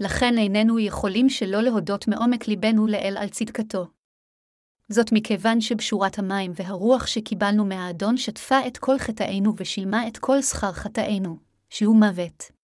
לכן 0.00 0.38
איננו 0.38 0.78
יכולים 0.78 1.28
שלא 1.28 1.62
להודות 1.62 2.08
מעומק 2.08 2.48
ליבנו 2.48 2.86
לאל 2.86 3.16
על 3.18 3.28
צדקתו. 3.28 3.86
זאת 4.88 5.12
מכיוון 5.12 5.60
שבשורת 5.60 6.18
המים 6.18 6.52
והרוח 6.54 7.06
שקיבלנו 7.06 7.64
מהאדון 7.64 8.16
שטפה 8.16 8.66
את 8.66 8.78
כל 8.78 8.98
חטאינו 8.98 9.54
ושילמה 9.56 10.08
את 10.08 10.18
כל 10.18 10.42
שכר 10.42 10.72
חטאינו, 10.72 11.36
שהוא 11.70 11.96
מוות. 11.96 12.55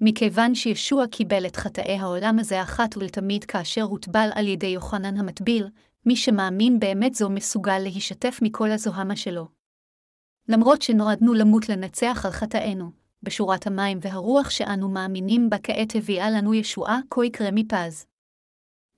מכיוון 0.00 0.54
שישוע 0.54 1.06
קיבל 1.06 1.46
את 1.46 1.56
חטאי 1.56 1.98
העולם 1.98 2.38
הזה 2.38 2.62
אחת 2.62 2.96
ולתמיד 2.96 3.44
כאשר 3.44 3.82
הוטבל 3.82 4.28
על 4.34 4.48
ידי 4.48 4.66
יוחנן 4.66 5.16
המטביל, 5.16 5.68
מי 6.06 6.16
שמאמין 6.16 6.80
באמת 6.80 7.14
זו 7.14 7.30
מסוגל 7.30 7.78
להישתף 7.78 8.38
מכל 8.42 8.70
הזוהמה 8.70 9.16
שלו. 9.16 9.48
למרות 10.48 10.82
שנועדנו 10.82 11.34
למות 11.34 11.68
לנצח 11.68 12.22
על 12.24 12.30
חטאינו, 12.30 12.90
בשורת 13.22 13.66
המים 13.66 13.98
והרוח 14.02 14.50
שאנו 14.50 14.88
מאמינים 14.88 15.50
בה 15.50 15.56
כעת 15.62 15.94
הביאה 15.94 16.30
לנו 16.30 16.54
ישועה 16.54 17.00
כה 17.10 17.24
יקרה 17.24 17.50
מפז. 17.52 18.06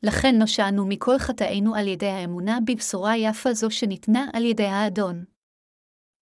לכן 0.02 0.38
נושענו 0.38 0.86
מכל 0.86 1.18
חטאינו 1.18 1.74
על 1.74 1.88
ידי 1.88 2.08
האמונה 2.08 2.58
בבשורה 2.66 3.16
יפה 3.16 3.54
זו 3.54 3.70
שניתנה 3.70 4.26
על 4.32 4.44
ידי 4.44 4.66
האדון. 4.66 5.24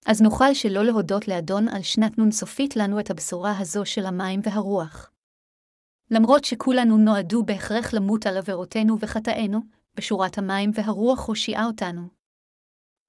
אז 0.07 0.23
נוכל 0.23 0.55
שלא 0.55 0.85
להודות 0.85 1.29
לאדון 1.29 1.69
על 1.69 1.83
שנת 1.83 2.19
נון 2.19 2.31
סופית 2.31 2.77
לנו 2.77 3.01
את 3.01 3.11
הבשורה 3.11 3.59
הזו 3.59 3.85
של 3.85 4.07
המים 4.07 4.41
והרוח. 4.43 5.11
למרות 6.11 6.45
שכולנו 6.45 6.97
נועדו 6.97 7.43
בהכרח 7.43 7.95
למות 7.95 8.27
על 8.27 8.37
עבירותינו 8.37 8.97
וחטאינו, 9.01 9.61
בשורת 9.95 10.39
המים 10.39 10.71
והרוח 10.75 11.29
הושיעה 11.29 11.67
אותנו. 11.67 12.09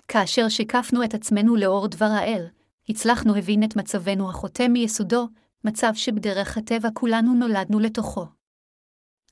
כאשר 0.08 0.50
שיקפנו 0.50 1.04
את 1.04 1.14
עצמנו 1.14 1.56
לאור 1.56 1.88
דבר 1.88 2.06
האל, 2.06 2.48
הצלחנו 2.90 3.36
הבין 3.36 3.64
את 3.64 3.76
מצבנו 3.76 4.30
החוטא 4.30 4.68
מיסודו, 4.68 5.28
מצב 5.64 5.92
שבדרך 5.96 6.58
הטבע 6.58 6.90
כולנו 6.94 7.34
נולדנו 7.34 7.80
לתוכו. 7.80 8.26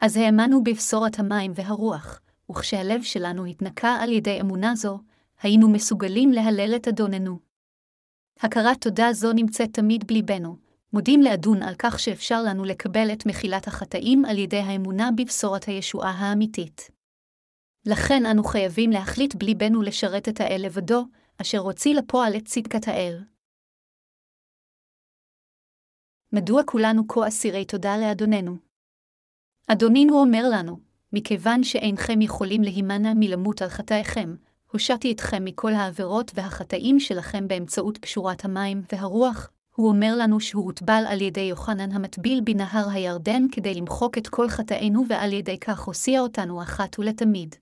אז 0.02 0.18
האמנו 0.18 0.64
בבשורת 0.64 1.20
המים 1.20 1.52
והרוח, 1.56 2.22
וכשהלב 2.52 3.04
שלנו 3.04 3.46
התנקה 3.46 3.98
על 4.02 4.12
ידי 4.12 4.42
אמונה 4.42 4.76
זו, 4.76 5.00
היינו 5.42 5.70
מסוגלים 5.70 6.32
להלל 6.32 6.76
את 6.76 6.88
אדוננו. 6.88 7.49
הכרת 8.42 8.82
תודה 8.82 9.14
זו 9.14 9.34
נמצאת 9.34 9.74
תמיד 9.74 10.08
בליבנו, 10.08 10.58
מודים 10.94 11.22
לאדון 11.22 11.64
על 11.64 11.76
כך 11.80 12.00
שאפשר 12.00 12.42
לנו 12.44 12.64
לקבל 12.64 13.14
את 13.14 13.26
מחילת 13.26 13.68
החטאים 13.68 14.26
על 14.26 14.38
ידי 14.38 14.60
האמונה 14.60 15.10
בבשורת 15.18 15.64
הישועה 15.64 16.12
האמיתית. 16.12 16.92
לכן 17.86 18.26
אנו 18.26 18.44
חייבים 18.44 18.92
להחליט 18.92 19.36
בליבנו 19.36 19.82
לשרת 19.82 20.30
את 20.30 20.40
האל 20.40 20.62
לבדו, 20.66 21.06
אשר 21.42 21.58
הוציא 21.58 21.96
לפועל 21.96 22.36
את 22.38 22.46
צדקת 22.46 22.88
האל. 22.88 23.24
מדוע 26.34 26.64
כולנו 26.64 27.08
כה 27.08 27.28
אסירי 27.28 27.66
תודה 27.66 27.98
לאדוננו? 27.98 28.58
אדונינו 29.68 30.22
אומר 30.22 30.44
לנו, 30.52 30.80
מכיוון 31.14 31.64
שאינכם 31.64 32.22
יכולים 32.22 32.62
להימנע 32.62 33.14
מלמות 33.16 33.62
על 33.62 33.70
חטאיכם, 33.70 34.36
הושעתי 34.72 35.12
אתכם 35.12 35.46
מכל 35.46 35.74
העבירות 35.74 36.32
והחטאים 36.36 37.00
שלכם 37.00 37.48
באמצעות 37.48 37.98
פשורת 37.98 38.46
המים 38.46 38.82
והרוח, 38.92 39.50
הוא 39.76 39.90
אומר 39.90 40.14
לנו 40.18 40.40
שהוא 40.40 40.66
הוטבל 40.66 41.04
על 41.08 41.22
ידי 41.22 41.42
יוחנן 41.42 41.92
המטביל 41.92 42.42
בנהר 42.44 42.90
הירדן 42.90 43.44
כדי 43.52 43.74
למחוק 43.74 44.18
את 44.18 44.28
כל 44.28 44.50
חטאינו 44.50 45.04
ועל 45.10 45.34
ידי 45.34 45.60
כך 45.60 45.80
הושיע 45.80 46.20
אותנו 46.22 46.62
אחת 46.62 47.00
ולתמיד. 47.00 47.56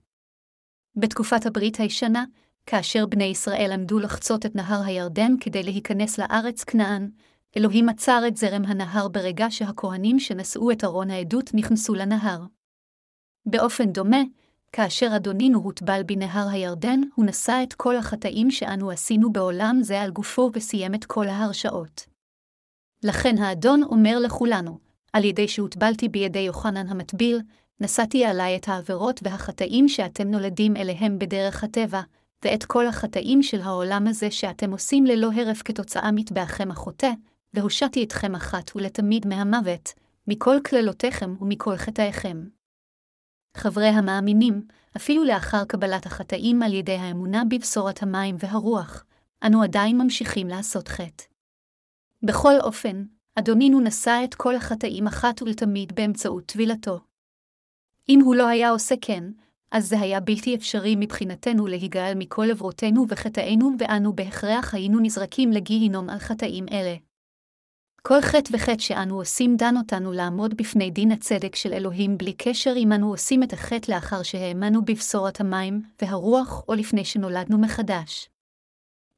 בתקופת 0.95 1.45
הברית 1.45 1.77
הישנה, 1.79 2.25
כאשר 2.65 3.05
בני 3.05 3.23
ישראל 3.23 3.71
עמדו 3.73 3.99
לחצות 3.99 4.45
את 4.45 4.55
נהר 4.55 4.81
הירדן 4.85 5.31
כדי 5.39 5.63
להיכנס 5.63 6.19
לארץ 6.19 6.63
כנען, 6.63 7.09
אלוהים 7.57 7.89
עצר 7.89 8.21
את 8.27 8.37
זרם 8.37 8.65
הנהר 8.65 9.07
ברגע 9.07 9.45
שהכהנים 9.49 10.19
שנשאו 10.19 10.71
את 10.71 10.83
ארון 10.83 11.09
העדות 11.09 11.49
נכנסו 11.53 11.93
לנהר. 11.95 12.43
באופן 13.45 13.91
דומה, 13.91 14.21
כאשר 14.71 15.15
אדונינו 15.15 15.59
הוטבל 15.59 16.01
בנהר 16.05 16.47
הירדן, 16.49 16.99
הוא 17.15 17.25
נשא 17.25 17.59
את 17.63 17.73
כל 17.73 17.95
החטאים 17.95 18.51
שאנו 18.51 18.91
עשינו 18.91 19.33
בעולם 19.33 19.77
זה 19.81 20.01
על 20.01 20.11
גופו 20.11 20.49
וסיים 20.53 20.95
את 20.95 21.05
כל 21.05 21.27
ההרשאות. 21.27 22.05
לכן 23.03 23.37
האדון 23.37 23.83
אומר 23.83 24.19
לכולנו, 24.19 24.77
על 25.13 25.23
ידי 25.23 25.47
שהוטבלתי 25.47 26.09
בידי 26.09 26.39
יוחנן 26.39 26.87
המטביל, 26.87 27.41
נשאתי 27.79 28.25
עלי 28.25 28.55
את 28.55 28.67
העבירות 28.67 29.19
והחטאים 29.23 29.87
שאתם 29.87 30.27
נולדים 30.27 30.75
אליהם 30.75 31.19
בדרך 31.19 31.63
הטבע, 31.63 32.01
ואת 32.45 32.65
כל 32.65 32.87
החטאים 32.87 33.43
של 33.43 33.61
העולם 33.61 34.07
הזה 34.07 34.31
שאתם 34.31 34.71
עושים 34.71 35.05
ללא 35.05 35.29
הרף 35.35 35.61
כתוצאה 35.65 36.11
מטבעכם 36.11 36.71
החוטא, 36.71 37.11
והושעתי 37.53 38.03
אתכם 38.03 38.35
אחת 38.35 38.75
ולתמיד 38.75 39.27
מהמוות, 39.27 39.93
מכל 40.27 40.57
קללותיכם 40.63 41.35
ומכל 41.41 41.77
חטאיכם. 41.77 42.56
חברי 43.57 43.87
המאמינים, 43.87 44.61
אפילו 44.97 45.23
לאחר 45.23 45.65
קבלת 45.65 46.05
החטאים 46.05 46.63
על 46.63 46.73
ידי 46.73 46.95
האמונה 46.95 47.43
בבשורת 47.49 48.03
המים 48.03 48.35
והרוח, 48.39 49.05
אנו 49.43 49.63
עדיין 49.63 49.97
ממשיכים 49.97 50.47
לעשות 50.47 50.87
חטא. 50.87 51.23
בכל 52.23 52.53
אופן, 52.63 53.05
אדונינו 53.35 53.79
נשא 53.79 54.21
את 54.23 54.35
כל 54.35 54.55
החטאים 54.55 55.07
אחת 55.07 55.41
ולתמיד 55.41 55.95
באמצעות 55.95 56.45
טבילתו. 56.45 56.99
אם 58.09 58.19
הוא 58.23 58.35
לא 58.35 58.47
היה 58.47 58.69
עושה 58.69 58.95
כן, 59.01 59.23
אז 59.71 59.89
זה 59.89 59.99
היה 59.99 60.19
בלתי 60.19 60.55
אפשרי 60.55 60.95
מבחינתנו 60.99 61.67
להיגאל 61.67 62.13
מכל 62.15 62.47
עברותינו 62.51 63.05
וחטאינו, 63.09 63.71
ואנו 63.79 64.13
בהכרח 64.13 64.73
היינו 64.73 64.99
נזרקים 64.99 65.51
לגיהינום 65.51 66.09
על 66.09 66.19
חטאים 66.19 66.65
אלה. 66.71 67.06
כל 68.07 68.21
חטא 68.21 68.55
וחטא 68.55 68.79
שאנו 68.79 69.15
עושים 69.17 69.55
דן 69.57 69.77
אותנו 69.77 70.11
לעמוד 70.11 70.57
בפני 70.57 70.91
דין 70.91 71.11
הצדק 71.11 71.55
של 71.55 71.73
אלוהים 71.73 72.17
בלי 72.17 72.33
קשר 72.33 72.73
אם 72.77 72.91
אנו 72.91 73.09
עושים 73.09 73.43
את 73.43 73.53
החטא 73.53 73.91
לאחר 73.91 74.23
שהאמנו 74.23 74.85
בבשורת 74.85 75.41
המים 75.41 75.81
והרוח 76.01 76.63
או 76.69 76.73
לפני 76.73 77.05
שנולדנו 77.05 77.57
מחדש. 77.57 78.29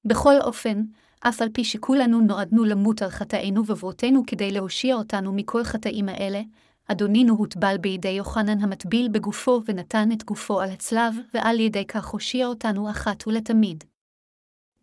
בכל 0.05 0.33
אופן, 0.41 0.83
אף 1.19 1.41
על 1.41 1.49
פי 1.53 1.63
שכולנו 1.63 2.19
נועדנו 2.21 2.65
למות 2.65 3.01
על 3.01 3.09
חטאינו 3.09 3.65
ועברותינו 3.65 4.23
כדי 4.27 4.51
להושיע 4.51 4.95
אותנו 4.95 5.33
מכל 5.33 5.63
חטאים 5.63 6.09
האלה, 6.09 6.41
אדונינו 6.87 7.35
הוטבל 7.35 7.77
בידי 7.77 8.09
יוחנן 8.09 8.63
המטביל 8.63 9.09
בגופו 9.11 9.61
ונתן 9.65 10.11
את 10.11 10.23
גופו 10.23 10.61
על 10.61 10.69
הצלב, 10.69 11.15
ועל 11.33 11.59
ידי 11.59 11.85
כך 11.85 12.05
הושיע 12.05 12.47
אותנו 12.47 12.89
אחת 12.89 13.27
ולתמיד. 13.27 13.83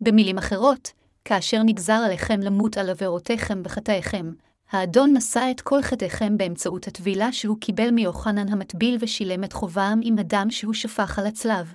במילים 0.01 0.37
אחרות, 0.37 0.91
כאשר 1.27 1.63
נגזר 1.63 2.01
עליכם 2.05 2.39
למות 2.39 2.77
על 2.77 2.89
עבירותיכם 2.89 3.61
וחטאיכם, 3.63 4.33
האדון 4.71 5.17
נשא 5.17 5.47
את 5.51 5.61
כל 5.61 5.81
חטאיכם 5.81 6.37
באמצעות 6.37 6.87
הטבילה 6.87 7.31
שהוא 7.31 7.57
קיבל 7.59 7.91
מיוחנן 7.91 8.49
המטביל 8.49 8.97
ושילם 8.99 9.43
את 9.43 9.53
חובם 9.53 9.99
עם 10.03 10.19
הדם 10.19 10.47
שהוא 10.49 10.73
שפך 10.73 11.19
על 11.19 11.25
הצלב. 11.27 11.73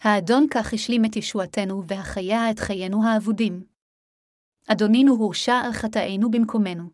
האדון 0.00 0.46
כך 0.50 0.72
השלים 0.74 1.04
את 1.04 1.16
ישועתנו 1.16 1.86
והחיה 1.86 2.50
את 2.50 2.58
חיינו 2.58 3.06
האבודים. 3.06 3.64
אדונינו 4.68 5.14
הורשע 5.14 5.54
על 5.54 5.72
חטאינו 5.72 6.30
במקומנו. 6.30 6.84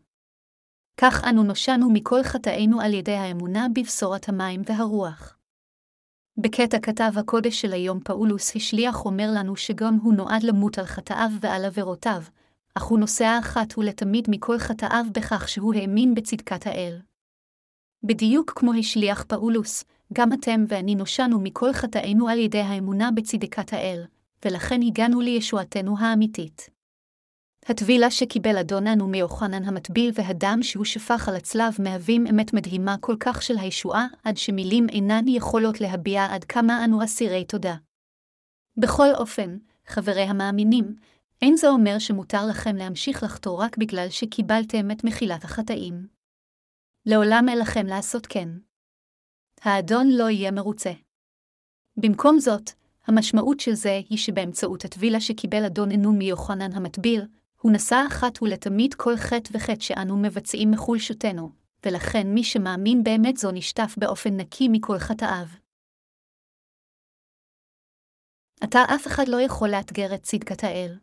כך 1.01 1.23
אנו 1.29 1.43
נושענו 1.43 1.89
מכל 1.93 2.23
חטאינו 2.23 2.81
על 2.81 2.93
ידי 2.93 3.15
האמונה 3.15 3.67
בבשורת 3.75 4.29
המים 4.29 4.61
והרוח. 4.65 5.38
בקטע 6.41 6.79
כתב 6.79 7.11
הקודש 7.15 7.61
של 7.61 7.73
היום 7.73 7.99
פאולוס 7.99 8.55
השליח 8.55 9.05
אומר 9.05 9.29
לנו 9.35 9.55
שגם 9.55 9.97
הוא 10.01 10.13
נועד 10.13 10.43
למות 10.43 10.77
על 10.77 10.85
חטאיו 10.85 11.29
ועל 11.41 11.65
עבירותיו, 11.65 12.21
אך 12.75 12.83
הוא 12.83 12.99
נוסע 12.99 13.39
אחת 13.39 13.77
ולתמיד 13.77 14.27
מכל 14.29 14.57
חטאיו 14.57 15.05
בכך 15.11 15.49
שהוא 15.49 15.73
האמין 15.73 16.15
בצדקת 16.15 16.67
האל. 16.67 16.99
בדיוק 18.03 18.53
כמו 18.55 18.73
השליח 18.73 19.23
פאולוס, 19.23 19.83
גם 20.13 20.33
אתם 20.33 20.65
ואני 20.67 20.95
נושענו 20.95 21.39
מכל 21.39 21.73
חטאינו 21.73 22.29
על 22.29 22.37
ידי 22.39 22.61
האמונה 22.61 23.11
בצדקת 23.11 23.73
האל, 23.73 24.03
ולכן 24.45 24.81
הגענו 24.81 25.21
לישועתנו 25.21 25.99
האמיתית. 25.99 26.78
הטבילה 27.69 28.11
שקיבל 28.11 28.57
אדוננו 28.57 29.07
מיוחנן 29.07 29.63
המטביל 29.63 30.11
והדם 30.13 30.59
שהוא 30.61 30.85
שפך 30.85 31.29
על 31.29 31.35
הצלב 31.35 31.73
מהווים 31.83 32.27
אמת 32.27 32.53
מדהימה 32.53 32.95
כל 32.99 33.15
כך 33.19 33.41
של 33.41 33.57
הישועה, 33.57 34.07
עד 34.23 34.37
שמילים 34.37 34.89
אינן 34.89 35.27
יכולות 35.27 35.81
להביע 35.81 36.25
עד 36.25 36.43
כמה 36.43 36.85
אנו 36.85 37.03
אסירי 37.03 37.45
תודה. 37.45 37.75
בכל 38.77 39.07
אופן, 39.15 39.57
חברי 39.85 40.21
המאמינים, 40.21 40.95
אין 41.41 41.57
זה 41.57 41.69
אומר 41.69 41.99
שמותר 41.99 42.45
לכם 42.49 42.75
להמשיך 42.75 43.23
לחתור 43.23 43.61
רק 43.61 43.77
בגלל 43.77 44.09
שקיבלתם 44.09 44.91
את 44.91 45.03
מחילת 45.03 45.43
החטאים. 45.43 46.07
לעולם 47.05 47.45
אין 47.49 47.59
לכם 47.59 47.85
לעשות 47.85 48.25
כן. 48.25 48.49
האדון 49.61 50.07
לא 50.11 50.29
יהיה 50.29 50.51
מרוצה. 50.51 50.91
במקום 51.97 52.39
זאת, 52.39 52.71
המשמעות 53.07 53.59
של 53.59 53.73
זה 53.73 53.99
היא 54.09 54.17
שבאמצעות 54.17 54.85
הטבילה 54.85 55.21
שקיבל 55.21 55.65
אדוננו 55.65 56.13
מיוחנן 56.13 56.71
המטביל, 56.73 57.21
הוא 57.61 57.71
נשא 57.71 58.03
אחת 58.07 58.41
ולתמיד 58.41 58.93
כל 58.93 59.17
חטא 59.17 59.49
וחטא 59.53 59.79
שאנו 59.79 60.17
מבצעים 60.17 60.71
מחולשותנו, 60.71 61.51
ולכן 61.85 62.27
מי 62.33 62.43
שמאמין 62.43 63.03
באמת 63.03 63.37
זו 63.37 63.51
נשטף 63.51 63.95
באופן 63.97 64.37
נקי 64.37 64.67
מכל 64.71 64.97
חטאיו. 64.99 65.47
עתה 68.61 68.79
אף 68.95 69.07
אחד 69.07 69.27
לא 69.27 69.41
יכול 69.41 69.69
לאתגר 69.69 70.15
את 70.15 70.23
צדקת 70.23 70.63
האל. 70.63 70.97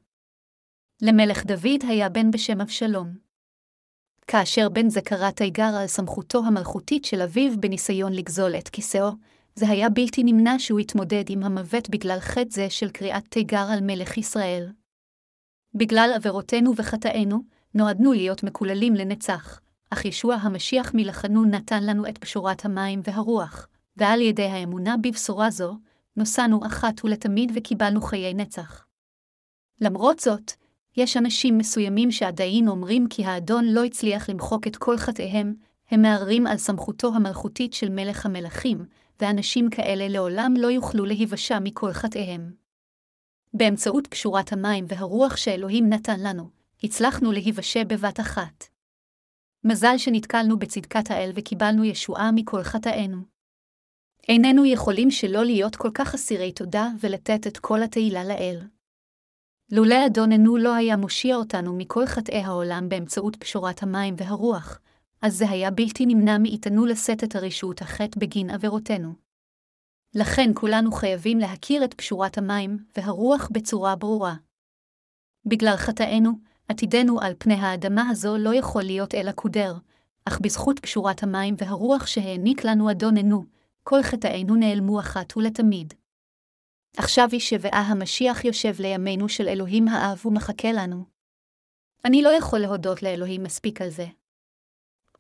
למלך 1.03 1.45
דוד 1.47 1.83
היה 1.89 2.09
בן 2.09 2.31
בשם 2.31 2.61
אבשלום. 2.61 3.19
כאשר 4.27 4.69
בן 4.69 4.89
זה 4.89 5.01
קרא 5.01 5.31
תיגר 5.31 5.71
על 5.81 5.87
סמכותו 5.87 6.43
המלכותית 6.47 7.05
של 7.05 7.23
אביו 7.23 7.61
בניסיון 7.61 8.13
לגזול 8.13 8.55
את 8.59 8.69
כיסאו, 8.69 9.11
זה 9.55 9.69
היה 9.69 9.89
בלתי 9.89 10.23
נמנע 10.25 10.55
שהוא 10.59 10.81
יתמודד 10.81 11.25
עם 11.29 11.43
המוות 11.43 11.91
בגלל 11.91 12.21
חטא 12.21 12.51
זה 12.51 12.71
של 12.71 12.91
קריאת 12.91 13.25
תיגר 13.29 13.67
על 13.73 13.81
מלך 13.83 14.19
ישראל. 14.19 14.73
בגלל 15.77 16.11
עבירותינו 16.15 16.73
וחטאינו, 16.77 17.43
נועדנו 17.75 18.13
להיות 18.13 18.43
מקוללים 18.43 18.95
לנצח, 18.95 19.61
אך 19.91 20.05
ישוע 20.05 20.35
המשיח 20.35 20.95
מלחנון 20.95 21.51
נתן 21.51 21.85
לנו 21.85 22.09
את 22.09 22.19
בשורת 22.21 22.65
המים 22.65 23.01
והרוח, 23.05 23.69
ועל 23.97 24.21
ידי 24.21 24.47
האמונה 24.47 24.97
בבשורה 24.97 25.51
זו, 25.51 25.77
נוסענו 26.17 26.67
אחת 26.67 27.05
ולתמיד 27.05 27.53
וקיבלנו 27.55 28.01
חיי 28.01 28.35
נצח. 28.35 28.87
למרות 29.81 30.19
זאת, 30.19 30.53
יש 30.97 31.17
אנשים 31.17 31.59
מסוימים 31.59 32.11
שעדיין 32.11 32.69
אומרים 32.69 33.09
כי 33.09 33.25
האדון 33.25 33.65
לא 33.65 33.85
הצליח 33.85 34.31
למחוק 34.31 34.67
את 34.67 34.77
כל 34.77 34.97
חטאיהם, 34.97 35.55
הם 35.91 36.03
מערערים 36.03 36.47
על 36.47 36.57
סמכותו 36.57 37.15
המלכותית 37.15 37.73
של 37.73 37.89
מלך 37.89 38.27
המלכים, 38.27 38.85
ואנשים 39.21 39.71
כאלה 39.71 40.09
לעולם 40.09 40.55
לא 40.59 40.67
יוכלו 40.67 41.05
להיוושע 41.05 41.59
מכל 41.59 41.93
חטאיהם. 41.93 42.66
באמצעות 43.55 44.07
קשורת 44.07 44.53
המים 44.53 44.85
והרוח 44.89 45.37
שאלוהים 45.37 45.89
נתן 45.89 46.21
לנו, 46.21 46.51
הצלחנו 46.83 47.33
להיוושע 47.33 47.85
בבת 47.85 48.21
אחת. 48.21 48.65
מזל 49.65 49.99
שנתקלנו 49.99 50.59
בצדקת 50.59 51.11
האל 51.11 51.31
וקיבלנו 51.35 51.85
ישועה 51.85 52.31
מכל 52.33 52.63
חטאינו. 52.63 53.19
איננו 54.29 54.65
יכולים 54.65 55.11
שלא 55.11 55.45
להיות 55.45 55.77
כל 55.77 55.91
כך 55.95 56.15
אסירי 56.15 56.53
תודה 56.53 56.89
ולתת 57.01 57.47
את 57.47 57.59
כל 57.59 57.83
התהילה 57.83 58.25
לאל. 58.25 58.61
לולא 59.73 60.07
אדוננו 60.07 60.57
לא 60.57 60.75
היה 60.75 60.97
מושיע 60.97 61.37
אותנו 61.37 61.77
מכל 61.77 62.07
חטאי 62.07 62.41
העולם 62.41 62.89
באמצעות 62.89 63.37
פשורת 63.37 63.83
המים 63.83 64.15
והרוח, 64.19 64.81
אז 65.23 65.37
זה 65.37 65.51
היה 65.51 65.71
בלתי 65.71 66.07
נמנע 66.07 66.39
מאיתנו 66.39 66.87
לשאת 66.87 67.25
את 67.25 67.37
הרשות 67.37 67.83
החטא 67.83 68.21
בגין 68.21 68.51
עבירותינו. 68.51 69.26
לכן 70.19 70.51
כולנו 70.55 70.93
חייבים 70.93 71.39
להכיר 71.39 71.85
את 71.85 71.95
פשורת 71.95 72.39
המים 72.39 72.79
והרוח 72.97 73.49
בצורה 73.53 73.97
ברורה. 73.97 74.35
בגלל 75.47 75.77
חטאינו, 75.77 76.31
עתידנו 76.69 77.21
על 77.21 77.33
פני 77.39 77.55
האדמה 77.55 78.09
הזו 78.11 78.37
לא 78.39 78.55
יכול 78.55 78.83
להיות 78.83 79.15
אלא 79.15 79.33
קודר, 79.33 79.75
אך 80.25 80.41
בזכות 80.41 80.79
פשורת 80.79 81.23
המים 81.23 81.55
והרוח 81.59 82.07
שהעניק 82.07 82.65
לנו 82.65 82.91
אדוננו, 82.91 83.45
כל 83.83 84.03
חטאינו 84.03 84.55
נעלמו 84.55 85.01
אחת 85.01 85.37
ולתמיד. 85.37 85.95
עכשיו 86.97 87.29
ישבעה 87.33 87.81
המשיח 87.81 88.45
יושב 88.45 88.75
לימינו 88.79 89.29
של 89.29 89.49
אלוהים 89.49 89.89
האב 89.89 90.27
ומחכה 90.27 90.73
לנו. 90.73 91.05
אני 92.05 92.23
לא 92.23 92.29
יכול 92.29 92.59
להודות 92.59 93.03
לאלוהים 93.03 93.43
מספיק 93.43 93.83
על 93.83 93.91
זה. 93.91 94.07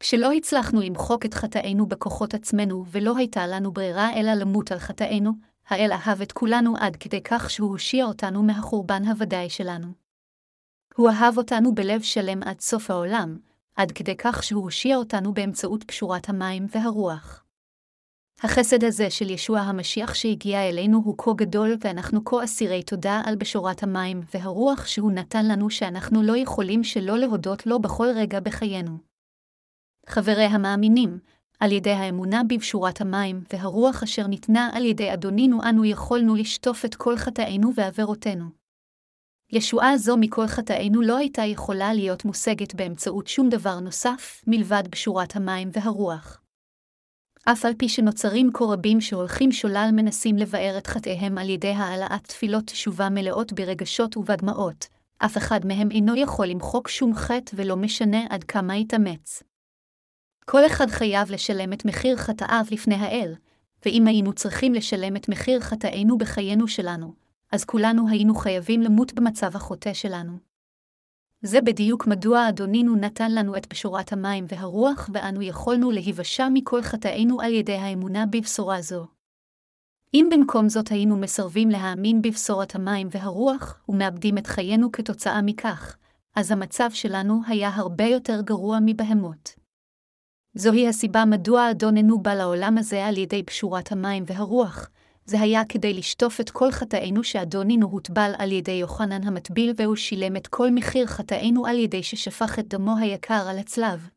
כשלא 0.01 0.33
הצלחנו 0.33 0.81
למחוק 0.81 1.27
את 1.27 1.35
חטאינו 1.35 1.87
בכוחות 1.87 2.35
עצמנו, 2.35 2.85
ולא 2.91 3.17
הייתה 3.17 3.47
לנו 3.47 3.73
ברירה 3.73 4.13
אלא 4.13 4.33
למות 4.33 4.73
על 4.73 4.79
חטאינו, 4.79 5.33
האל 5.69 5.91
אהב 5.93 6.21
את 6.21 6.33
כולנו 6.33 6.77
עד 6.77 6.97
כדי 6.97 7.21
כך 7.25 7.51
שהוא 7.51 7.71
הושיע 7.71 8.05
אותנו 8.05 8.43
מהחורבן 8.43 9.05
הוודאי 9.05 9.51
שלנו. 9.51 9.87
הוא 10.95 11.11
אהב 11.11 11.39
אותנו 11.39 11.75
בלב 11.75 12.03
שלם 12.03 12.43
עד 12.43 12.61
סוף 12.61 12.91
העולם, 12.91 13.39
עד 13.77 13.93
כדי 13.93 14.17
כך 14.17 14.43
שהוא 14.43 14.63
הושיע 14.63 14.97
אותנו 14.97 15.35
באמצעות 15.35 15.85
פשורת 15.85 16.29
המים 16.29 16.67
והרוח. 16.75 17.43
החסד 18.43 18.85
הזה 18.85 19.11
של 19.11 19.31
ישוע 19.31 19.61
המשיח 19.61 20.15
שהגיע 20.15 20.69
אלינו 20.69 21.03
הוא 21.05 21.15
כה 21.19 21.31
גדול, 21.37 21.77
ואנחנו 21.81 22.25
כה 22.25 22.45
אסירי 22.45 22.83
תודה 22.83 23.23
על 23.25 23.37
בשורת 23.37 23.83
המים 23.83 24.21
והרוח 24.35 24.87
שהוא 24.87 25.13
נתן 25.13 25.49
לנו 25.49 25.71
שאנחנו 25.71 26.23
לא 26.23 26.37
יכולים 26.37 26.85
שלא 26.85 27.19
להודות 27.19 27.67
לו 27.67 27.79
בכל 27.79 28.07
רגע 28.17 28.41
בחיינו. 28.41 29.16
חברי 30.09 30.45
המאמינים, 30.45 31.19
על 31.61 31.73
ידי 31.73 31.91
האמונה 31.91 32.43
בבשורת 32.45 33.01
המים 33.01 33.45
והרוח 33.53 34.03
אשר 34.03 34.27
ניתנה 34.27 34.71
על 34.73 34.85
ידי 34.85 35.13
אדונינו 35.13 35.63
אנו 35.63 35.85
יכולנו 35.85 36.35
לשטוף 36.35 36.85
את 36.85 36.95
כל 36.95 37.17
חטאינו 37.17 37.71
ועבירותינו. 37.75 38.45
ישועה 39.53 39.97
זו 39.97 40.17
מכל 40.17 40.47
חטאינו 40.47 41.03
לא 41.03 41.17
הייתה 41.17 41.43
יכולה 41.43 41.95
להיות 41.95 42.25
מושגת 42.25 42.75
באמצעות 42.75 43.27
שום 43.27 43.49
דבר 43.49 43.81
נוסף, 43.81 44.43
מלבד 44.47 44.83
בשורת 44.91 45.37
המים 45.37 45.71
והרוח. 45.73 46.41
אף 47.45 47.65
על 47.65 47.73
פי 47.79 47.89
שנוצרים 47.89 48.51
כה 48.55 48.65
רבים 48.65 49.01
שהולכים 49.01 49.53
שולל 49.53 49.91
מנסים 49.93 50.37
לבאר 50.37 50.79
את 50.79 50.87
חטאיהם 50.87 51.39
על 51.39 51.49
ידי 51.49 51.73
העלאת 51.73 52.25
תפילות 52.27 52.65
תשובה 52.65 53.09
מלאות 53.09 53.53
ברגשות 53.53 54.17
ובדמעות, 54.17 54.87
אף 55.19 55.37
אחד 55.37 55.67
מהם 55.67 55.91
אינו 55.91 56.17
יכול 56.17 56.47
למחוק 56.47 56.89
שום 56.89 57.15
חטא 57.15 57.53
ולא 57.55 57.77
משנה 57.77 58.21
עד 58.31 58.45
כמה 58.45 58.77
יתאמץ. 58.77 59.43
כל 60.51 60.67
אחד 60.67 60.87
חייב 60.91 61.31
לשלם 61.31 61.73
את 61.73 61.85
מחיר 61.85 62.17
חטאיו 62.17 62.65
לפני 62.71 62.95
האל, 62.95 63.35
ואם 63.85 64.07
היינו 64.07 64.33
צריכים 64.33 64.75
לשלם 64.75 65.17
את 65.17 65.29
מחיר 65.29 65.61
חטאינו 65.61 66.19
בחיינו 66.19 66.69
שלנו, 66.69 67.15
אז 67.53 67.65
כולנו 67.65 68.09
היינו 68.09 68.35
חייבים 68.35 68.81
למות 68.81 69.13
במצב 69.13 69.57
החוטא 69.57 69.93
שלנו. 69.93 70.39
זה 71.43 71.61
בדיוק 71.61 72.07
מדוע 72.07 72.49
אדונינו 72.49 72.97
נתן 72.97 73.33
לנו 73.33 73.57
את 73.57 73.69
בשורת 73.69 74.13
המים 74.13 74.45
והרוח, 74.49 75.11
ואנו 75.13 75.43
יכולנו 75.43 75.91
להיוושע 75.91 76.49
מכל 76.53 76.83
חטאינו 76.83 77.41
על 77.41 77.53
ידי 77.53 77.77
האמונה 77.77 78.27
בבשורה 78.27 78.83
זו. 78.83 79.07
אם 80.15 80.29
במקום 80.33 80.69
זאת 80.69 80.89
היינו 80.89 81.17
מסרבים 81.17 81.69
להאמין 81.69 82.23
בבשורת 82.23 82.75
המים 82.75 83.09
והרוח, 83.11 83.81
ומאבדים 83.89 84.39
את 84.39 84.47
חיינו 84.47 84.93
כתוצאה 84.93 85.43
מכך, 85.43 85.97
אז 86.37 86.51
המצב 86.51 86.91
שלנו 86.93 87.41
היה 87.47 87.71
הרבה 87.75 88.05
יותר 88.05 88.41
גרוע 88.41 88.79
מבהמות. 88.83 89.66
זוהי 90.59 90.89
הסיבה 90.89 91.25
מדוע 91.25 91.71
אדוננו 91.71 92.19
בא 92.19 92.35
לעולם 92.35 92.79
הזה 92.79 93.07
על 93.07 93.19
ידי 93.19 93.43
פשורת 93.43 93.93
המים 93.93 94.25
והרוח, 94.27 94.91
זה 95.25 95.41
היה 95.41 95.63
כדי 95.69 95.95
לשטוף 95.95 96.41
את 96.41 96.51
כל 96.51 96.71
חטאינו 96.71 97.25
שאדונינו 97.25 97.87
הוטבל 97.87 98.33
על 98.39 98.53
ידי 98.53 98.73
יוחנן 98.73 99.23
המטביל, 99.23 99.73
והוא 99.77 99.97
שילם 99.97 100.37
את 100.37 100.47
כל 100.47 100.71
מחיר 100.71 101.07
חטאינו 101.07 101.67
על 101.67 101.79
ידי 101.79 102.03
ששפך 102.03 102.59
את 102.59 102.69
דמו 102.69 102.97
היקר 102.97 103.47
על 103.49 103.59
הצלב. 103.59 104.09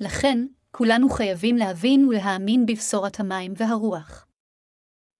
לכן, 0.00 0.46
כולנו 0.70 1.08
חייבים 1.08 1.56
להבין 1.56 2.08
ולהאמין 2.08 2.66
בבשורת 2.66 3.20
המים 3.20 3.52
והרוח. 3.56 4.26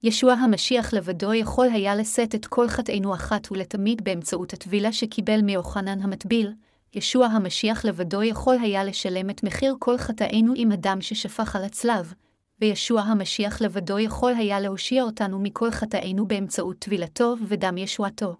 ישוע 0.02 0.32
המשיח 0.32 0.92
לבדו 0.92 1.34
יכול 1.34 1.66
היה 1.72 1.96
לשאת 1.96 2.34
את 2.34 2.46
כל 2.46 2.68
חטאינו 2.68 3.14
אחת 3.14 3.52
ולתמיד 3.52 4.04
באמצעות 4.04 4.52
הטבילה 4.52 4.92
שקיבל 4.92 5.42
מיוחנן 5.42 6.00
המטביל, 6.02 6.52
ישוע 6.94 7.26
המשיח 7.26 7.84
לבדו 7.84 8.22
יכול 8.22 8.56
היה 8.62 8.84
לשלם 8.84 9.30
את 9.30 9.42
מחיר 9.42 9.76
כל 9.78 9.98
חטאינו 9.98 10.52
עם 10.56 10.72
הדם 10.72 10.98
ששפך 11.00 11.56
על 11.56 11.64
הצלב, 11.64 12.14
וישוע 12.60 13.00
המשיח 13.00 13.62
לבדו 13.62 13.98
יכול 13.98 14.34
היה 14.34 14.60
להושיע 14.60 15.02
אותנו 15.02 15.38
מכל 15.38 15.70
חטאינו 15.70 16.26
באמצעות 16.26 16.78
טבילתו 16.78 17.34
ודם 17.48 17.78
ישועתו. 17.78 18.36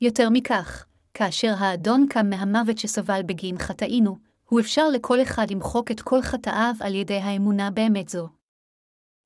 יותר 0.00 0.30
מכך, 0.30 0.86
כאשר 1.14 1.54
האדון 1.58 2.06
קם 2.10 2.30
מהמוות 2.30 2.78
שסבל 2.78 3.20
בגין 3.26 3.58
חטאינו, 3.58 4.18
הוא 4.48 4.60
אפשר 4.60 4.88
לכל 4.88 5.22
אחד 5.22 5.50
למחוק 5.50 5.90
את 5.90 6.00
כל 6.00 6.22
חטאיו 6.22 6.74
על 6.80 6.94
ידי 6.94 7.16
האמונה 7.18 7.70
באמת 7.70 8.08
זו. 8.08 8.28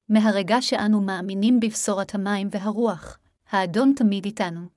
מהרגע 0.08 0.62
שאנו 0.62 1.00
מאמינים 1.00 1.60
בבשורת 1.60 2.14
המים 2.14 2.48
והרוח, 2.50 3.18
האדון 3.50 3.92
תמיד 3.96 4.24
איתנו. 4.24 4.73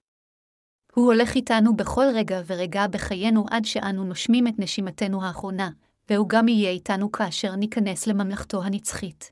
הוא 0.98 1.06
הולך 1.06 1.36
איתנו 1.36 1.76
בכל 1.76 2.06
רגע 2.14 2.42
ורגע 2.46 2.88
בחיינו 2.88 3.46
עד 3.50 3.66
שאנו 3.66 4.04
נושמים 4.04 4.48
את 4.48 4.54
נשימתנו 4.60 5.24
האחרונה, 5.24 5.70
והוא 6.10 6.30
גם 6.30 6.48
יהיה 6.48 6.72
איתנו 6.72 7.12
כאשר 7.12 7.56
ניכנס 7.56 8.08
לממלכתו 8.08 8.64
הנצחית. 8.64 9.32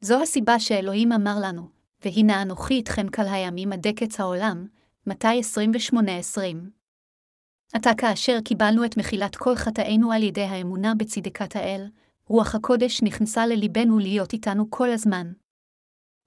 זו 0.00 0.22
הסיבה 0.22 0.58
שאלוהים 0.58 1.12
אמר 1.12 1.34
לנו, 1.42 1.68
והנה 2.04 2.42
אנוכי 2.42 2.74
איתכם 2.74 3.08
כל 3.08 3.22
הימים 3.26 3.72
עד 3.72 3.86
קץ 3.96 4.20
העולם, 4.20 4.66
מתי 5.06 5.40
28-20. 5.94 5.98
עתה 7.74 7.90
כאשר 7.98 8.38
קיבלנו 8.44 8.84
את 8.84 8.96
מחילת 8.96 9.36
כל 9.36 9.56
חטאינו 9.56 10.12
על 10.12 10.22
ידי 10.22 10.44
האמונה 10.44 10.94
בצדקת 10.94 11.56
האל, 11.56 11.88
רוח 12.26 12.54
הקודש 12.54 13.02
נכנסה 13.02 13.46
לליבנו 13.46 13.98
להיות 13.98 14.32
איתנו 14.32 14.70
כל 14.70 14.90
הזמן. 14.90 15.32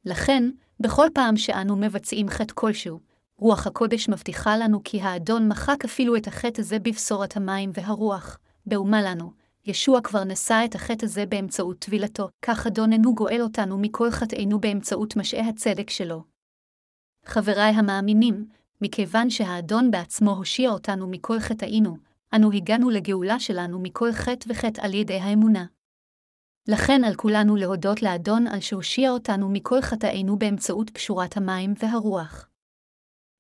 לכן, 0.05 0.49
בכל 0.79 1.07
פעם 1.13 1.37
שאנו 1.37 1.75
מבצעים 1.75 2.29
חטא 2.29 2.53
כלשהו, 2.55 3.14
רוח 3.39 3.67
הקודש 3.67 4.09
מבטיחה 4.09 4.57
לנו 4.57 4.81
כי 4.83 5.01
האדון 5.01 5.47
מחק 5.47 5.85
אפילו 5.85 6.15
את 6.15 6.27
החטא 6.27 6.61
הזה 6.61 6.79
בבשורת 6.79 7.37
המים 7.37 7.71
והרוח, 7.73 8.39
באומה 8.65 9.01
לנו, 9.01 9.31
ישוע 9.65 10.01
כבר 10.01 10.23
נשא 10.23 10.61
את 10.65 10.75
החטא 10.75 11.05
הזה 11.05 11.25
באמצעות 11.25 11.79
טבילתו, 11.79 12.29
כך 12.41 12.67
אדוננו 12.67 13.15
גואל 13.15 13.41
אותנו 13.41 13.77
מכל 13.77 14.11
חטאינו 14.11 14.59
באמצעות 14.59 15.15
משאי 15.15 15.39
הצדק 15.41 15.89
שלו. 15.89 16.23
חבריי 17.25 17.71
המאמינים, 17.71 18.47
מכיוון 18.81 19.29
שהאדון 19.29 19.91
בעצמו 19.91 20.31
הושיע 20.31 20.69
אותנו 20.69 21.07
מכל 21.07 21.39
חטאינו, 21.39 21.97
אנו 22.35 22.51
הגענו 22.51 22.89
לגאולה 22.89 23.39
שלנו 23.39 23.79
מכל 23.79 24.11
חטא 24.11 24.49
וחטא 24.49 24.81
על 24.81 24.93
ידי 24.93 25.19
האמונה. 25.19 25.65
לכן 26.67 27.03
על 27.03 27.15
כולנו 27.15 27.55
להודות 27.55 28.01
לאדון 28.01 28.47
על 28.47 28.59
שהושיע 28.59 29.11
אותנו 29.11 29.49
מכל 29.49 29.81
חטאינו 29.81 30.39
באמצעות 30.39 30.89
פשורת 30.89 31.37
המים 31.37 31.73
והרוח. 31.79 32.49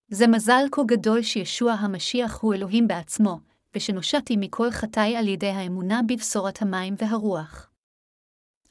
זה 0.07 0.27
מזל 0.27 0.65
כה 0.71 0.81
גדול 0.85 1.21
שישוע 1.21 1.71
המשיח 1.71 2.39
הוא 2.41 2.53
אלוהים 2.53 2.87
בעצמו, 2.87 3.39
ושנושעתי 3.75 4.37
מכל 4.37 4.71
חטאי 4.71 5.15
על 5.15 5.27
ידי 5.27 5.49
האמונה 5.49 6.01
בבשורת 6.07 6.61
המים 6.61 6.95
והרוח. 6.97 7.69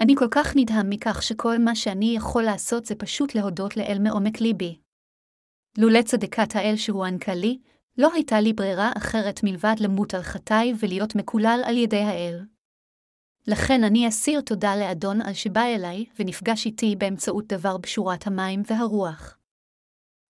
אני 0.01 0.15
כל 0.17 0.29
כך 0.31 0.57
נדהם 0.57 0.91
מכך 0.91 1.23
שכל 1.23 1.59
מה 1.59 1.77
שאני 1.77 2.15
יכול 2.17 2.43
לעשות 2.43 2.85
זה 2.85 2.95
פשוט 2.95 3.35
להודות 3.35 3.77
לאל 3.77 3.99
מעומק 4.01 4.41
ליבי. 4.41 4.79
לולא 5.79 6.03
צדקת 6.03 6.57
האל 6.57 6.77
שהוענקה 6.77 7.35
לי, 7.35 7.59
לא 7.99 8.11
הייתה 8.15 8.41
לי 8.41 8.53
ברירה 8.53 8.93
אחרת 8.97 9.41
מלבד 9.43 9.75
למות 9.81 10.15
על 10.15 10.23
חטאי 10.23 10.73
ולהיות 10.81 11.15
מקולל 11.15 11.61
על 11.65 11.77
ידי 11.77 12.01
האל. 12.01 12.41
לכן 13.47 13.85
אני 13.85 14.09
אסיר 14.09 14.41
תודה 14.41 14.77
לאדון 14.77 15.23
על 15.23 15.33
שבא 15.33 15.63
אליי 15.63 16.05
ונפגש 16.19 16.67
איתי 16.67 16.97
באמצעות 16.97 17.47
דבר 17.47 17.77
בשורת 17.77 18.27
המים 18.27 18.63
והרוח. 18.67 19.39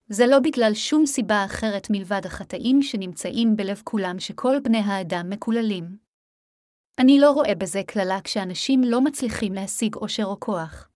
זה 0.09 0.27
לא 0.27 0.39
בגלל 0.39 0.75
שום 0.75 1.07
סיבה 1.07 1.45
אחרת 1.45 1.87
מלבד 1.91 2.27
החטאים 2.27 2.83
שנמצאים 2.83 3.57
בלב 3.57 3.83
כולם 3.85 4.21
שכל 4.21 4.57
בני 4.63 4.79
האדם 4.79 5.31
מקוללים. 5.31 5.97
אני 6.99 7.19
לא 7.21 7.31
רואה 7.31 7.55
בזה 7.55 7.81
קללה 7.87 8.21
כשאנשים 8.21 8.83
לא 8.85 9.01
מצליחים 9.01 9.53
להשיג 9.53 9.95
עושר 9.95 10.25
או 10.25 10.41
כוח. 10.41 10.89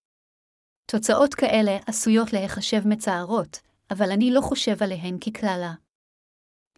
תוצאות 0.86 1.34
כאלה 1.34 1.78
עשויות 1.86 2.32
להיחשב 2.32 2.88
מצערות, 2.88 3.60
אבל 3.90 4.10
אני 4.10 4.30
לא 4.30 4.40
חושב 4.40 4.82
עליהן 4.82 5.16
כקללה. 5.20 5.74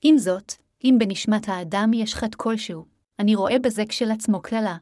עם 0.03 0.19
זאת, 0.19 0.53
אם 0.85 0.97
בנשמת 0.99 1.49
האדם 1.49 1.91
יש 1.95 2.15
חטא 2.15 2.37
כלשהו, 2.37 2.85
אני 3.19 3.35
רואה 3.35 3.59
בזה 3.59 3.83
כשלעצמו 3.89 4.43
קללה. 4.43 4.77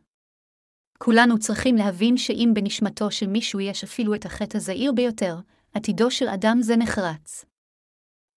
כולנו 0.98 1.38
צריכים 1.38 1.76
להבין 1.76 2.16
שאם 2.16 2.50
בנשמתו 2.54 3.10
של 3.10 3.26
מישהו 3.26 3.60
יש 3.60 3.84
אפילו 3.84 4.14
את 4.14 4.26
החטא 4.26 4.56
הזעיר 4.56 4.92
ביותר, 4.92 5.36
עתידו 5.78 6.10
של 6.10 6.28
אדם 6.28 6.58
זה 6.60 6.76
נחרץ. 6.76 7.44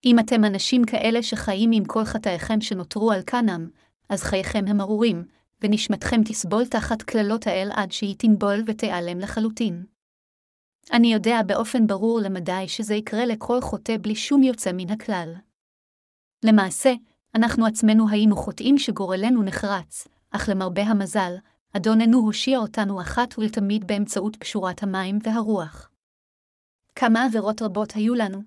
אם 0.06 0.19
אתם 0.19 0.45
אנשים 0.45 0.86
כאלה 0.86 1.23
שחיים 1.23 1.71
עם 1.73 1.86
כל 1.86 2.06
חטאיכם 2.06 2.62
שנותרו 2.62 3.12
על 3.12 3.21
כנם, 3.27 3.69
אז 4.10 4.23
חייכם 4.23 4.65
הם 4.67 4.82
ארורים, 4.82 5.23
ונשמתכם 5.62 6.23
תסבול 6.25 6.65
תחת 6.65 7.01
קללות 7.01 7.47
האל 7.47 7.69
עד 7.73 7.91
שהיא 7.91 8.15
תנבול 8.17 8.63
ותיעלם 8.67 9.19
לחלוטין. 9.19 9.86
אני 10.93 11.13
יודע 11.13 11.41
באופן 11.45 11.88
ברור 11.88 12.19
למדי 12.19 12.67
שזה 12.67 12.95
יקרה 12.95 13.25
לכל 13.25 13.62
חוטא 13.62 13.97
בלי 14.01 14.15
שום 14.15 14.43
יוצא 14.43 14.71
מן 14.73 14.89
הכלל. 14.89 15.34
למעשה, 16.43 16.93
אנחנו 17.36 17.65
עצמנו 17.65 18.10
היינו 18.10 18.36
חוטאים 18.36 18.77
שגורלנו 18.77 19.43
נחרץ, 19.43 20.08
אך 20.32 20.49
למרבה 20.49 20.84
המזל, 20.84 21.34
אדוננו 21.77 22.17
הושיע 22.19 22.60
אותנו 22.60 23.01
אחת 23.01 23.39
ולתמיד 23.39 23.88
באמצעות 23.88 24.36
פשורת 24.36 24.84
המים 24.84 25.19
והרוח. 25.23 25.90
כמה 27.01 27.25
עבירות 27.25 27.61
רבות 27.61 27.91
היו 27.91 28.15
לנו. 28.15 28.41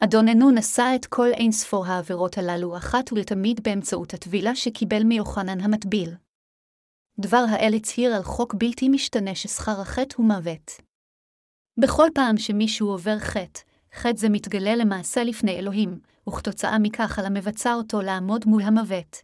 אדוננו 0.00 0.50
נשא 0.50 0.92
את 0.96 1.06
כל 1.06 1.28
אין 1.32 1.52
ספור 1.52 1.86
העבירות 1.86 2.38
הללו 2.38 2.76
אחת 2.76 3.12
ולתמיד 3.12 3.60
באמצעות 3.62 4.14
הטבילה 4.14 4.56
שקיבל 4.56 5.04
מיוחנן 5.04 5.60
המטביל. 5.60 6.14
דבר 7.18 7.44
האל 7.50 7.74
הצהיר 7.74 8.14
על 8.14 8.22
חוק 8.22 8.54
בלתי 8.54 8.88
משתנה 8.88 9.34
ששכר 9.34 9.80
החטא 9.80 10.14
הוא 10.16 10.26
מוות. 10.26 10.70
בכל 11.80 12.08
פעם 12.14 12.38
שמישהו 12.38 12.88
עובר 12.88 13.18
חטא, 13.18 13.60
חטא 13.94 14.16
זה 14.16 14.28
מתגלה 14.28 14.76
למעשה 14.76 15.24
לפני 15.24 15.58
אלוהים, 15.58 16.00
וכתוצאה 16.28 16.78
מכך 16.78 17.18
על 17.18 17.26
המבצע 17.26 17.74
אותו 17.74 18.02
לעמוד 18.02 18.44
מול 18.46 18.62
המוות. 18.62 19.16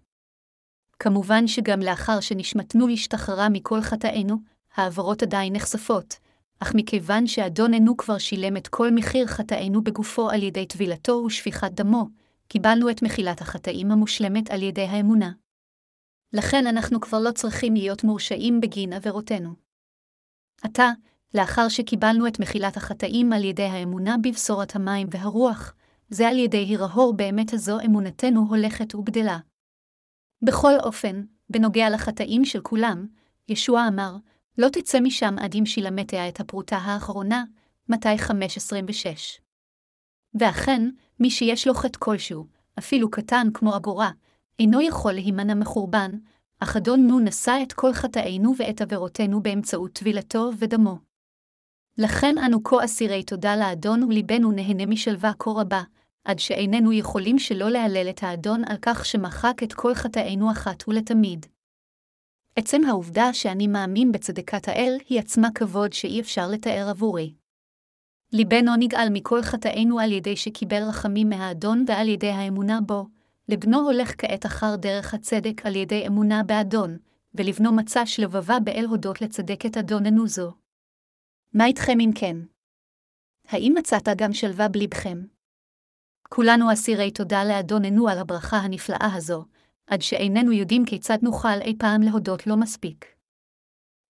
כמובן 0.99 1.47
שגם 1.47 1.81
לאחר 1.81 2.21
שנשמתנו 2.21 2.89
השתחררה 2.89 3.49
מכל 3.49 3.81
חטאינו, 3.81 4.37
העברות 4.75 5.23
עדיין 5.23 5.53
נחשפות, 5.57 6.30
אך 6.63 6.73
מכיוון 6.75 7.27
שאדוננו 7.27 7.97
כבר 7.97 8.19
שילם 8.19 8.57
את 8.57 8.69
כל 8.69 8.91
מחיר 8.95 9.27
חטאינו 9.27 9.85
בגופו 9.85 10.31
על 10.31 10.43
ידי 10.43 10.67
טבילתו 10.67 11.13
ושפיכת 11.13 11.73
דמו, 11.73 12.09
קיבלנו 12.49 12.91
את 12.91 13.03
מחילת 13.03 13.41
החטאים 13.41 13.91
המושלמת 13.91 14.51
על 14.51 14.63
ידי 14.63 14.85
האמונה. 14.85 15.33
לכן 16.33 16.67
אנחנו 16.67 17.01
כבר 17.01 17.19
לא 17.19 17.33
צריכים 17.33 17.75
להיות 17.75 18.05
מורשעים 18.05 18.61
בגין 18.61 18.93
עבירותינו. 18.93 19.55
עתה, 20.63 20.91
לאחר 21.35 21.69
שקיבלנו 21.69 22.27
את 22.27 22.41
מחילת 22.41 22.77
החטאים 22.77 23.33
על 23.33 23.45
ידי 23.45 23.63
האמונה 23.63 24.17
בבשורת 24.23 24.77
המים 24.77 25.09
והרוח, 25.11 25.75
זה 26.09 26.29
על 26.29 26.39
ידי 26.39 26.57
הירהור 26.57 27.15
באמת 27.17 27.53
הזו 27.53 27.81
אמונתנו 27.85 28.47
הולכת 28.49 28.95
וגדלה. 28.95 29.39
בכל 30.43 30.73
אופן, 30.83 31.23
בנוגע 31.51 31.91
לחטאים 31.91 32.45
של 32.45 32.61
כולם, 32.61 33.07
ישוע 33.49 33.89
אמר, 33.89 34.17
לא 34.59 34.69
תצא 34.69 35.01
משם 35.01 35.35
עד 35.39 35.55
אם 35.55 35.67
שילמתיה 35.67 36.29
את 36.29 36.41
הפרוטה 36.41 36.77
האחרונה, 36.77 37.45
מתי 37.89 38.15
5.26. 38.15 39.41
ואכן, 40.35 40.91
מי 41.21 41.31
שיש 41.31 41.67
לו 41.67 41.75
חטא 41.75 41.99
כלשהו, 41.99 42.47
אפילו 42.79 43.11
קטן 43.11 43.47
כמו 43.55 43.77
אגורה, 43.77 44.11
אינו 44.59 44.81
יכול 44.81 45.13
להימנע 45.13 45.55
מחורבן, 45.55 46.11
אך 46.61 46.77
אדון 46.77 47.07
נו 47.07 47.21
נשא 47.21 47.59
את 47.63 47.73
כל 47.73 47.93
חטאינו 47.93 48.55
ואת 48.59 48.81
עבירותינו 48.81 49.43
באמצעות 49.43 49.93
טבילתו 49.93 50.51
ודמו. 50.59 50.99
לכן 51.99 52.35
אנו 52.47 52.65
כה 52.65 52.85
אסירי 52.85 53.23
תודה 53.23 53.57
לאדון 53.57 54.03
וליבנו 54.03 54.53
נהנה 54.53 54.87
משלווה 54.87 55.33
כה 55.39 55.51
רבה, 55.51 55.83
עד 56.25 56.39
שאיננו 56.39 56.93
יכולים 56.93 57.39
שלא 57.39 57.71
להלל 57.71 58.11
את 58.11 58.23
האדון 58.23 58.63
על 58.65 58.77
כך 58.83 59.07
שמחק 59.07 59.63
את 59.63 59.73
כל 59.73 59.95
חטאינו 59.95 60.51
אחת 60.51 60.89
ולתמיד. 60.89 61.47
עצם 62.57 62.81
העובדה 62.89 63.33
שאני 63.33 63.67
מאמין 63.67 64.13
בצדקת 64.13 64.69
האל 64.69 64.99
היא 65.09 65.19
עצמה 65.19 65.49
כבוד 65.55 65.93
שאי 65.93 66.21
אפשר 66.21 66.49
לתאר 66.49 66.89
עבורי. 66.91 67.35
ליבנו 68.33 68.77
נגאל 68.79 69.09
מכל 69.13 69.43
חטאינו 69.43 70.01
על 70.01 70.13
ידי 70.13 70.37
שקיבל 70.37 70.83
רחמים 70.89 71.29
מהאדון 71.29 71.85
ועל 71.89 72.09
ידי 72.09 72.31
האמונה 72.31 72.81
בו, 72.81 73.07
לבנו 73.49 73.81
הולך 73.81 74.13
כעת 74.19 74.47
אחר 74.47 74.77
דרך 74.77 75.15
הצדק 75.15 75.67
על 75.67 75.77
ידי 75.77 76.07
אמונה 76.07 76.43
באדון, 76.43 76.99
ולבנו 77.35 77.73
מצא 77.73 78.05
שלבבה 78.05 78.61
באל 78.61 78.85
הודות 78.85 79.21
לצדקת 79.21 79.77
אדוננו 79.77 80.29
זו. 80.29 80.53
מה 81.55 81.67
איתכם 81.67 82.01
אם 82.01 82.11
כן? 82.15 82.37
האם 83.49 83.75
מצאת 83.79 84.09
גם 84.17 84.33
שלווה 84.33 84.69
בלבכם? 84.69 85.19
כולנו 86.29 86.73
אסירי 86.73 87.11
תודה 87.11 87.45
לאדוננו 87.45 88.09
על 88.09 88.19
הברכה 88.19 88.57
הנפלאה 88.57 89.11
הזו, 89.15 89.45
עד 89.91 90.03
שאיננו 90.03 90.53
יודעים 90.53 90.85
כיצד 90.85 91.19
נוכל 91.23 91.61
אי 91.61 91.75
פעם 91.79 92.03
להודות 92.03 92.47
לו 92.47 92.57
מספיק. 92.57 93.07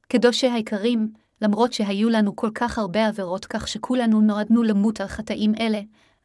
קדושי 0.08 0.50
היקרים, 0.50 1.12
למרות 1.42 1.72
שהיו 1.72 2.08
לנו 2.08 2.36
כל 2.36 2.50
כך 2.54 2.78
הרבה 2.78 3.06
עבירות 3.06 3.46
כך 3.46 3.68
שכולנו 3.68 4.20
נועדנו 4.20 4.62
למות 4.62 5.00
על 5.00 5.06
חטאים 5.06 5.52
אלה, 5.60 5.80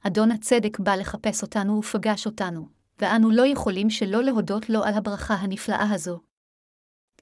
אדון 0.08 0.32
הצדק 0.32 0.80
בא 0.80 0.96
לחפש 0.96 1.42
אותנו 1.42 1.78
ופגש 1.80 2.26
אותנו, 2.26 2.68
ואנו 3.00 3.32
לא 3.32 3.46
יכולים 3.46 3.90
שלא 3.90 4.24
להודות 4.24 4.70
לו 4.70 4.84
על 4.84 4.94
הברכה 4.94 5.34
הנפלאה 5.34 5.92
הזו. 5.94 6.20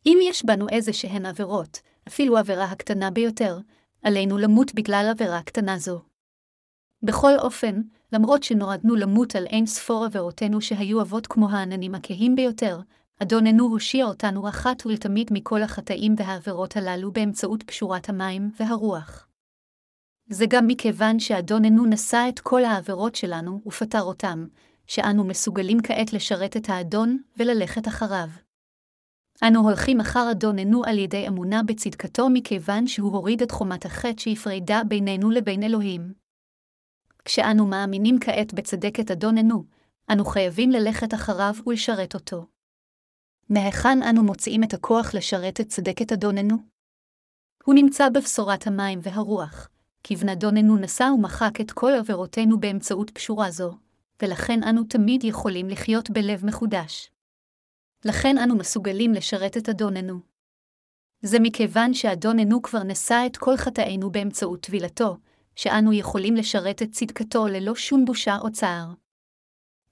אם 0.05 0.17
יש 0.21 0.45
בנו 0.45 0.69
איזה 0.69 0.93
שהן 0.93 1.25
עבירות, 1.25 1.79
אפילו 2.07 2.37
עבירה 2.37 2.65
הקטנה 2.65 3.11
ביותר, 3.11 3.59
עלינו 4.03 4.37
למות 4.37 4.73
בגלל 4.75 5.07
עבירה 5.11 5.41
קטנה 5.41 5.77
זו. 5.77 6.01
בכל 7.03 7.35
אופן, 7.39 7.81
למרות 8.13 8.43
שנועדנו 8.43 8.95
למות 8.95 9.35
על 9.35 9.45
אין 9.45 9.65
ספור 9.65 10.05
עבירותינו 10.05 10.61
שהיו 10.61 11.01
אבות 11.01 11.27
כמו 11.27 11.49
העננים 11.49 11.95
הכהים 11.95 12.35
ביותר, 12.35 12.79
אדוננו 13.19 13.65
הושיע 13.65 14.05
אותנו 14.05 14.49
אחת 14.49 14.85
ולתמיד 14.85 15.29
מכל 15.31 15.63
החטאים 15.63 16.15
והעבירות 16.17 16.77
הללו 16.77 17.11
באמצעות 17.11 17.63
פשורת 17.63 18.09
המים 18.09 18.51
והרוח. 18.59 19.27
זה 20.29 20.45
גם 20.49 20.67
מכיוון 20.67 21.19
שאדוננו 21.19 21.85
נשא 21.85 22.25
את 22.29 22.39
כל 22.39 22.65
העבירות 22.65 23.15
שלנו 23.15 23.61
ופתר 23.65 24.01
אותם, 24.01 24.47
שאנו 24.87 25.23
מסוגלים 25.23 25.77
כעת 25.83 26.13
לשרת 26.13 26.57
את 26.57 26.69
האדון 26.69 27.17
וללכת 27.37 27.87
אחריו. 27.87 28.27
אנו 29.47 29.59
הולכים 29.59 29.99
אחר 29.99 30.31
אדוננו 30.31 30.83
על 30.85 30.97
ידי 30.97 31.27
אמונה 31.27 31.63
בצדקתו 31.63 32.29
מכיוון 32.29 32.87
שהוא 32.87 33.11
הוריד 33.11 33.41
את 33.41 33.51
חומת 33.51 33.85
החטא 33.85 34.21
שהפרידה 34.21 34.81
בינינו 34.87 35.29
לבין 35.29 35.63
אלוהים. 35.63 36.22
כשאנו 37.25 37.67
מאמינים 37.67 38.19
כעת 38.21 38.53
בצדקת 38.53 39.11
אדוננו, 39.11 39.63
אנו 40.11 40.25
חייבים 40.25 40.71
ללכת 40.71 41.13
אחריו 41.13 41.53
ולשרת 41.67 42.13
אותו. 42.13 42.45
מהיכן 43.49 44.03
אנו 44.03 44.23
מוצאים 44.23 44.63
את 44.63 44.73
הכוח 44.73 45.13
לשרת 45.13 45.61
את 45.61 45.67
צדקת 45.67 46.11
אדוננו? 46.11 46.55
הוא 47.63 47.75
נמצא 47.75 48.09
בבשורת 48.09 48.67
המים 48.67 48.99
והרוח, 49.01 49.69
כיוון 50.03 50.29
אדוננו 50.29 50.77
נשא 50.77 51.03
ומחק 51.03 51.61
את 51.61 51.71
כל 51.71 51.91
עבירותינו 51.99 52.59
באמצעות 52.59 53.09
פשורה 53.09 53.51
זו, 53.51 53.77
ולכן 54.21 54.63
אנו 54.63 54.83
תמיד 54.83 55.23
יכולים 55.23 55.69
לחיות 55.69 56.09
בלב 56.09 56.45
מחודש. 56.45 57.11
לכן 58.05 58.37
אנו 58.37 58.55
מסוגלים 58.55 59.13
לשרת 59.13 59.57
את 59.57 59.69
אדוננו. 59.69 60.19
זה 61.21 61.39
מכיוון 61.39 61.93
שאדוננו 61.93 62.61
כבר 62.61 62.83
נשא 62.83 63.23
את 63.25 63.37
כל 63.37 63.57
חטאינו 63.57 64.11
באמצעות 64.11 64.61
טבילתו, 64.61 65.17
שאנו 65.55 65.93
יכולים 65.93 66.35
לשרת 66.35 66.81
את 66.81 66.91
צדקתו 66.91 67.47
ללא 67.47 67.75
שום 67.75 68.05
בושה 68.05 68.37
או 68.41 68.51
צער. 68.51 68.93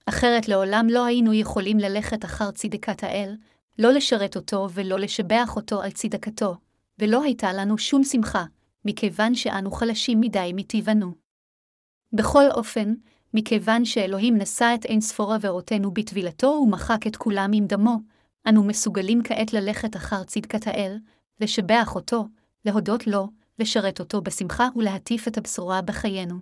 אחרת 0.05 0.47
לעולם 0.47 0.87
לא 0.89 1.05
היינו 1.05 1.33
יכולים 1.33 1.77
ללכת 1.77 2.25
אחר 2.25 2.51
צדקת 2.51 3.03
האל, 3.03 3.35
לא 3.79 3.91
לשרת 3.91 4.35
אותו 4.35 4.67
ולא 4.73 4.99
לשבח 4.99 5.53
אותו 5.55 5.81
על 5.81 5.91
צדקתו, 5.91 6.55
ולא 6.99 7.23
הייתה 7.23 7.53
לנו 7.53 7.77
שום 7.77 8.03
שמחה, 8.03 8.45
מכיוון 8.85 9.35
שאנו 9.35 9.71
חלשים 9.71 10.21
מדי 10.21 10.51
מטבענו. 10.55 11.11
בכל 12.13 12.51
אופן, 12.51 12.93
מכיוון 13.33 13.85
שאלוהים 13.85 14.37
נשא 14.37 14.71
את 14.75 14.85
אין 14.85 15.01
ספור 15.01 15.33
עבירותינו 15.33 15.91
בטבילתו 15.91 16.47
ומחק 16.47 17.07
את 17.07 17.15
כולם 17.15 17.51
עם 17.53 17.65
דמו, 17.67 17.97
אנו 18.49 18.63
מסוגלים 18.63 19.23
כעת 19.23 19.53
ללכת 19.53 19.95
אחר 19.95 20.23
צדקת 20.23 20.67
האל, 20.67 20.97
לשבח 21.39 21.95
אותו, 21.95 22.27
להודות 22.65 23.07
לו, 23.07 23.27
לשרת 23.61 23.99
אותו 23.99 24.21
בשמחה 24.21 24.67
ולהטיף 24.75 25.27
את 25.27 25.37
הבשורה 25.37 25.81
בחיינו. 25.81 26.39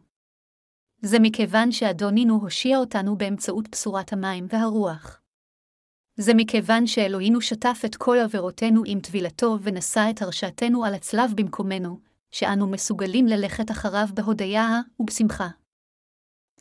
זה 1.02 1.20
מכיוון 1.20 1.72
שאדונינו 1.72 2.36
הושיע 2.42 2.78
אותנו 2.78 3.18
באמצעות 3.18 3.70
בשורת 3.70 4.14
המים 4.14 4.48
והרוח. 4.50 5.22
זה 6.16 6.34
מכיוון 6.34 6.88
שאלוהינו 6.88 7.42
שטף 7.42 7.82
את 7.86 7.96
כל 7.96 8.18
עבירותינו 8.24 8.84
עם 8.86 9.00
טבילתו 9.00 9.58
ונשא 9.62 10.08
את 10.10 10.22
הרשעתנו 10.22 10.86
על 10.86 10.94
הצלב 10.94 11.32
במקומנו, 11.36 12.00
שאנו 12.32 12.68
מסוגלים 12.68 13.28
ללכת 13.28 13.72
אחריו 13.72 14.08
בהודיה 14.14 14.80
ובשמחה. 15.00 15.48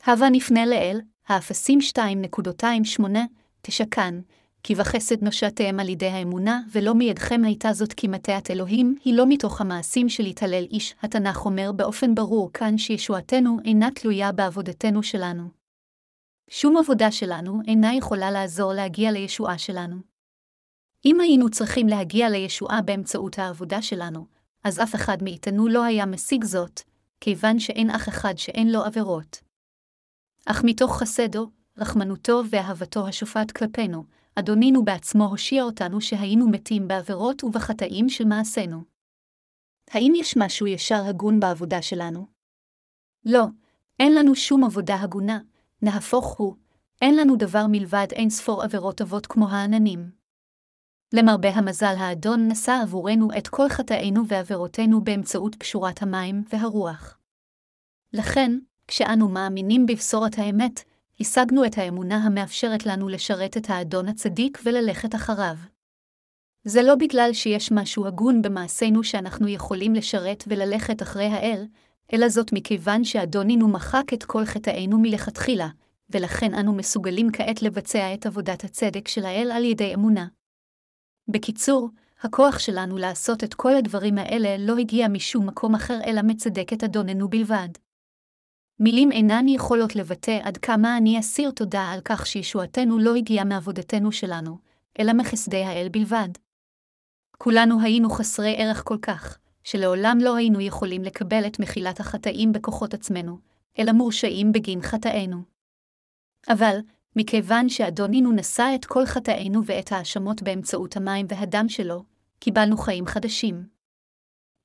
הבה 0.03 0.29
נפנה 0.31 0.65
לאל, 0.65 1.01
האפסים 1.27 1.79
2.28, 1.79 3.03
תשכן, 3.61 4.15
כי 4.63 4.75
בחסד 4.75 5.23
נושעתם 5.23 5.79
על 5.79 5.89
ידי 5.89 6.07
האמונה, 6.07 6.61
ולא 6.71 6.95
מידכם 6.95 7.41
הייתה 7.43 7.73
זאת 7.73 7.93
כי 7.93 8.07
מטעת 8.07 8.51
אלוהים, 8.51 8.95
היא 9.03 9.13
לא 9.13 9.25
מתוך 9.27 9.61
המעשים 9.61 10.09
של 10.09 10.23
התהלל 10.23 10.63
איש. 10.71 10.95
התנ"ך 11.01 11.45
אומר 11.45 11.71
באופן 11.71 12.15
ברור 12.15 12.49
כאן 12.53 12.77
שישועתנו 12.77 13.57
אינה 13.65 13.89
תלויה 13.91 14.31
בעבודתנו 14.31 15.03
שלנו. 15.03 15.49
שום 16.49 16.77
עבודה 16.77 17.11
שלנו 17.11 17.61
אינה 17.67 17.95
יכולה 17.95 18.31
לעזור 18.31 18.73
להגיע 18.73 19.11
לישועה 19.11 19.57
שלנו. 19.57 19.95
אם 21.05 21.19
היינו 21.19 21.49
צריכים 21.49 21.87
להגיע 21.87 22.29
לישועה 22.29 22.81
באמצעות 22.81 23.39
העבודה 23.39 23.81
שלנו, 23.81 24.25
אז 24.63 24.79
אף 24.79 24.95
אחד 24.95 25.23
מאיתנו 25.23 25.67
לא 25.67 25.83
היה 25.83 26.05
משיג 26.05 26.43
זאת, 26.43 26.81
כיוון 27.21 27.59
שאין 27.59 27.89
אח 27.89 28.09
אחד 28.09 28.37
שאין 28.37 28.71
לו 28.71 28.83
עבירות. 28.83 29.41
אך 30.45 30.63
מתוך 30.63 30.97
חסדו, 30.97 31.49
רחמנותו 31.77 32.41
ואהבתו 32.49 33.07
השופט 33.07 33.51
כלפינו, 33.51 34.03
אדונינו 34.39 34.85
בעצמו 34.85 35.25
הושיע 35.25 35.63
אותנו 35.63 36.01
שהיינו 36.01 36.49
מתים 36.49 36.87
בעבירות 36.87 37.43
ובחטאים 37.43 38.09
של 38.09 38.25
מעשינו. 38.25 38.83
האם 39.91 40.13
יש 40.15 40.37
משהו 40.37 40.67
ישר 40.67 41.03
הגון 41.05 41.39
בעבודה 41.39 41.81
שלנו? 41.81 42.27
לא, 43.25 43.45
אין 43.99 44.15
לנו 44.15 44.35
שום 44.35 44.63
עבודה 44.63 44.95
הגונה, 45.01 45.39
נהפוך 45.81 46.37
הוא, 46.37 46.55
אין 47.01 47.15
לנו 47.15 47.35
דבר 47.35 47.65
מלבד 47.69 48.07
אין 48.11 48.29
ספור 48.29 48.63
עבירות 48.63 48.97
טובות 48.97 49.27
כמו 49.27 49.49
העננים. 49.49 50.11
למרבה 51.13 51.49
המזל 51.49 51.95
האדון 51.97 52.47
נשא 52.47 52.79
עבורנו 52.83 53.27
את 53.37 53.47
כל 53.47 53.69
חטאינו 53.69 54.27
ועבירותינו 54.27 55.03
באמצעות 55.03 55.55
פשורת 55.55 56.01
המים 56.01 56.43
והרוח. 56.49 57.17
לכן, 58.13 58.51
כשאנו 58.87 59.29
מאמינים 59.29 59.85
בבשורת 59.85 60.37
האמת, 60.37 60.83
השגנו 61.21 61.65
את 61.65 61.77
האמונה 61.77 62.17
המאפשרת 62.17 62.85
לנו 62.85 63.09
לשרת 63.09 63.57
את 63.57 63.69
האדון 63.69 64.07
הצדיק 64.07 64.59
וללכת 64.65 65.15
אחריו. 65.15 65.55
זה 66.63 66.83
לא 66.83 66.95
בגלל 66.95 67.29
שיש 67.33 67.71
משהו 67.71 68.07
הגון 68.07 68.41
במעשינו 68.41 69.03
שאנחנו 69.03 69.47
יכולים 69.47 69.95
לשרת 69.95 70.43
וללכת 70.47 71.01
אחרי 71.01 71.25
האל, 71.25 71.65
אלא 72.13 72.29
זאת 72.29 72.53
מכיוון 72.53 73.03
שאדונינו 73.03 73.67
מחק 73.67 74.13
את 74.13 74.23
כל 74.23 74.45
חטאינו 74.45 74.99
מלכתחילה, 74.99 75.67
ולכן 76.09 76.53
אנו 76.53 76.73
מסוגלים 76.73 77.31
כעת 77.31 77.61
לבצע 77.61 78.13
את 78.13 78.25
עבודת 78.25 78.63
הצדק 78.63 79.07
של 79.07 79.25
האל 79.25 79.51
על 79.51 79.65
ידי 79.65 79.93
אמונה. 79.93 80.27
בקיצור, 81.27 81.89
הכוח 82.21 82.59
שלנו 82.59 82.97
לעשות 82.97 83.43
את 83.43 83.53
כל 83.53 83.75
הדברים 83.75 84.17
האלה 84.17 84.57
לא 84.57 84.77
הגיע 84.77 85.07
משום 85.07 85.47
מקום 85.47 85.75
אחר 85.75 85.99
אלא 86.05 86.21
מצדק 86.21 86.73
את 86.73 86.83
אדוננו 86.83 87.29
בלבד. 87.29 87.69
מילים 88.79 89.11
אינן 89.11 89.47
יכולות 89.47 89.95
לבטא 89.95 90.39
עד 90.43 90.57
כמה 90.57 90.97
אני 90.97 91.19
אסיר 91.19 91.51
תודה 91.51 91.91
על 91.93 91.99
כך 92.05 92.25
שישועתנו 92.25 92.99
לא 92.99 93.15
הגיעה 93.15 93.45
מעבודתנו 93.45 94.11
שלנו, 94.11 94.57
אלא 94.99 95.13
מחסדי 95.13 95.63
האל 95.63 95.89
בלבד. 95.91 96.29
כולנו 97.37 97.81
היינו 97.81 98.09
חסרי 98.09 98.55
ערך 98.57 98.83
כל 98.85 98.97
כך, 99.01 99.37
שלעולם 99.63 100.17
לא 100.21 100.35
היינו 100.35 100.61
יכולים 100.61 101.03
לקבל 101.03 101.47
את 101.47 101.59
מחילת 101.59 101.99
החטאים 101.99 102.51
בכוחות 102.51 102.93
עצמנו, 102.93 103.37
אלא 103.79 103.91
מורשעים 103.91 104.51
בגין 104.51 104.81
חטאינו. 104.81 105.37
אבל, 106.49 106.77
מכיוון 107.15 107.69
שאדונינו 107.69 108.31
נשא 108.31 108.71
את 108.75 108.85
כל 108.85 109.05
חטאינו 109.05 109.65
ואת 109.65 109.91
האשמות 109.91 110.41
באמצעות 110.41 110.97
המים 110.97 111.25
והדם 111.29 111.69
שלו, 111.69 112.03
קיבלנו 112.39 112.77
חיים 112.77 113.05
חדשים. 113.05 113.67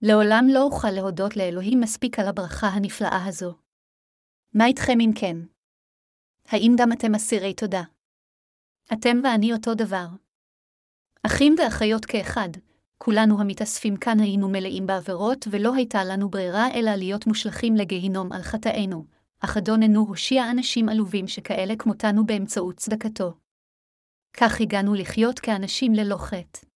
לעולם 0.02 0.46
לא 0.50 0.62
אוכל 0.62 0.90
להודות 0.90 1.36
לאלוהים 1.36 1.80
מספיק 1.80 2.18
על 2.18 2.28
הברכה 2.28 2.66
הנפלאה 2.66 3.24
הזו. 3.24 3.63
מה 4.54 4.66
איתכם 4.66 5.00
אם 5.00 5.10
כן? 5.14 5.36
האם 6.48 6.72
גם 6.78 6.92
אתם 6.92 7.14
אסירי 7.14 7.54
תודה? 7.54 7.82
אתם 8.92 9.16
ואני 9.24 9.52
אותו 9.52 9.74
דבר. 9.74 10.06
אחים 11.26 11.54
ואחיות 11.58 12.04
כאחד, 12.04 12.48
כולנו 12.98 13.40
המתאספים 13.40 13.96
כאן 13.96 14.20
היינו 14.20 14.48
מלאים 14.48 14.86
בעבירות, 14.86 15.46
ולא 15.50 15.74
הייתה 15.74 16.04
לנו 16.04 16.28
ברירה 16.28 16.66
אלא 16.74 16.90
להיות 16.90 17.26
מושלכים 17.26 17.74
לגיהינום 17.74 18.32
על 18.32 18.42
חטאינו, 18.42 19.04
אך 19.40 19.56
אדוננו 19.56 20.00
הושיע 20.00 20.50
אנשים 20.50 20.88
עלובים 20.88 21.28
שכאלה 21.28 21.74
כמותנו 21.78 22.26
באמצעות 22.26 22.76
צדקתו. 22.76 23.34
כך 24.36 24.60
הגענו 24.60 24.94
לחיות 24.94 25.38
כאנשים 25.38 25.92
ללא 25.92 26.16
חטא. 26.16 26.66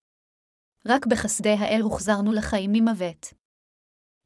רק 0.87 1.07
בחסדי 1.07 1.57
האל 1.59 1.81
הוחזרנו 1.81 2.33
לחיים 2.33 2.73
ממוות. 2.73 3.35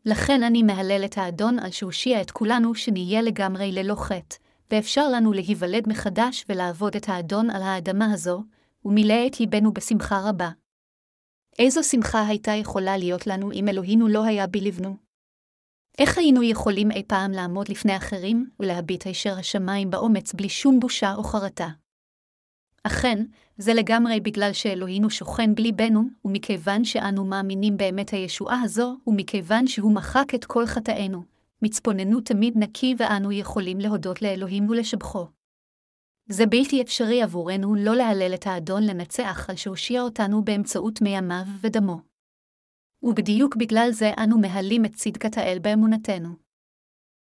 לכן 0.06 0.42
אני 0.42 0.62
מהלל 0.62 1.02
את 1.04 1.18
האדון 1.18 1.58
על 1.58 1.70
שהושיע 1.70 2.20
את 2.20 2.30
כולנו 2.30 2.74
שנהיה 2.74 3.22
לגמרי 3.22 3.72
ללא 3.72 3.94
חטא, 3.94 4.36
ואפשר 4.70 5.08
לנו 5.08 5.32
להיוולד 5.32 5.88
מחדש 5.88 6.44
ולעבוד 6.48 6.96
את 6.96 7.08
האדון 7.08 7.50
על 7.50 7.62
האדמה 7.62 8.12
הזו, 8.12 8.42
ומילא 8.84 9.26
את 9.26 9.40
ליבנו 9.40 9.72
בשמחה 9.72 10.20
רבה. 10.28 10.50
איזו 11.58 11.82
שמחה 11.82 12.26
הייתה 12.26 12.52
יכולה 12.52 12.96
להיות 12.96 13.26
לנו 13.26 13.52
אם 13.52 13.68
אלוהינו 13.68 14.08
לא 14.08 14.24
היה 14.24 14.46
בלבנו? 14.46 14.96
איך 15.98 16.18
היינו 16.18 16.42
יכולים 16.42 16.90
אי 16.90 17.02
פעם 17.06 17.30
לעמוד 17.30 17.68
לפני 17.68 17.96
אחרים 17.96 18.50
ולהביט 18.60 19.06
הישר 19.06 19.38
השמיים 19.38 19.90
באומץ 19.90 20.32
בלי 20.32 20.48
שום 20.48 20.80
בושה 20.80 21.14
או 21.14 21.24
חרטה? 21.24 21.68
אכן, 22.84 23.24
זה 23.56 23.74
לגמרי 23.74 24.20
בגלל 24.20 24.52
שאלוהינו 24.52 25.10
שוכן 25.10 25.54
בליבנו, 25.54 26.02
ומכיוון 26.24 26.84
שאנו 26.84 27.24
מאמינים 27.24 27.76
באמת 27.76 28.10
הישועה 28.10 28.60
הזו, 28.64 28.96
ומכיוון 29.06 29.66
שהוא 29.66 29.94
מחק 29.94 30.34
את 30.34 30.44
כל 30.44 30.66
חטאינו, 30.66 31.22
מצפוננו 31.62 32.20
תמיד 32.20 32.54
נקי 32.56 32.94
ואנו 32.98 33.32
יכולים 33.32 33.78
להודות 33.78 34.22
לאלוהים 34.22 34.70
ולשבחו. 34.70 35.26
זה 36.28 36.46
בלתי 36.46 36.82
אפשרי 36.82 37.22
עבורנו 37.22 37.74
לא 37.74 37.96
להלל 37.96 38.34
את 38.34 38.46
האדון 38.46 38.82
לנצח 38.82 39.46
על 39.50 39.56
שהושיע 39.56 40.02
אותנו 40.02 40.44
באמצעות 40.44 41.02
מימיו 41.02 41.44
ודמו. 41.60 42.00
ובדיוק 43.02 43.56
בגלל 43.56 43.88
זה 43.90 44.12
אנו 44.18 44.38
מהלים 44.38 44.84
את 44.84 44.94
צדקת 44.94 45.38
האל 45.38 45.58
באמונתנו. 45.58 46.28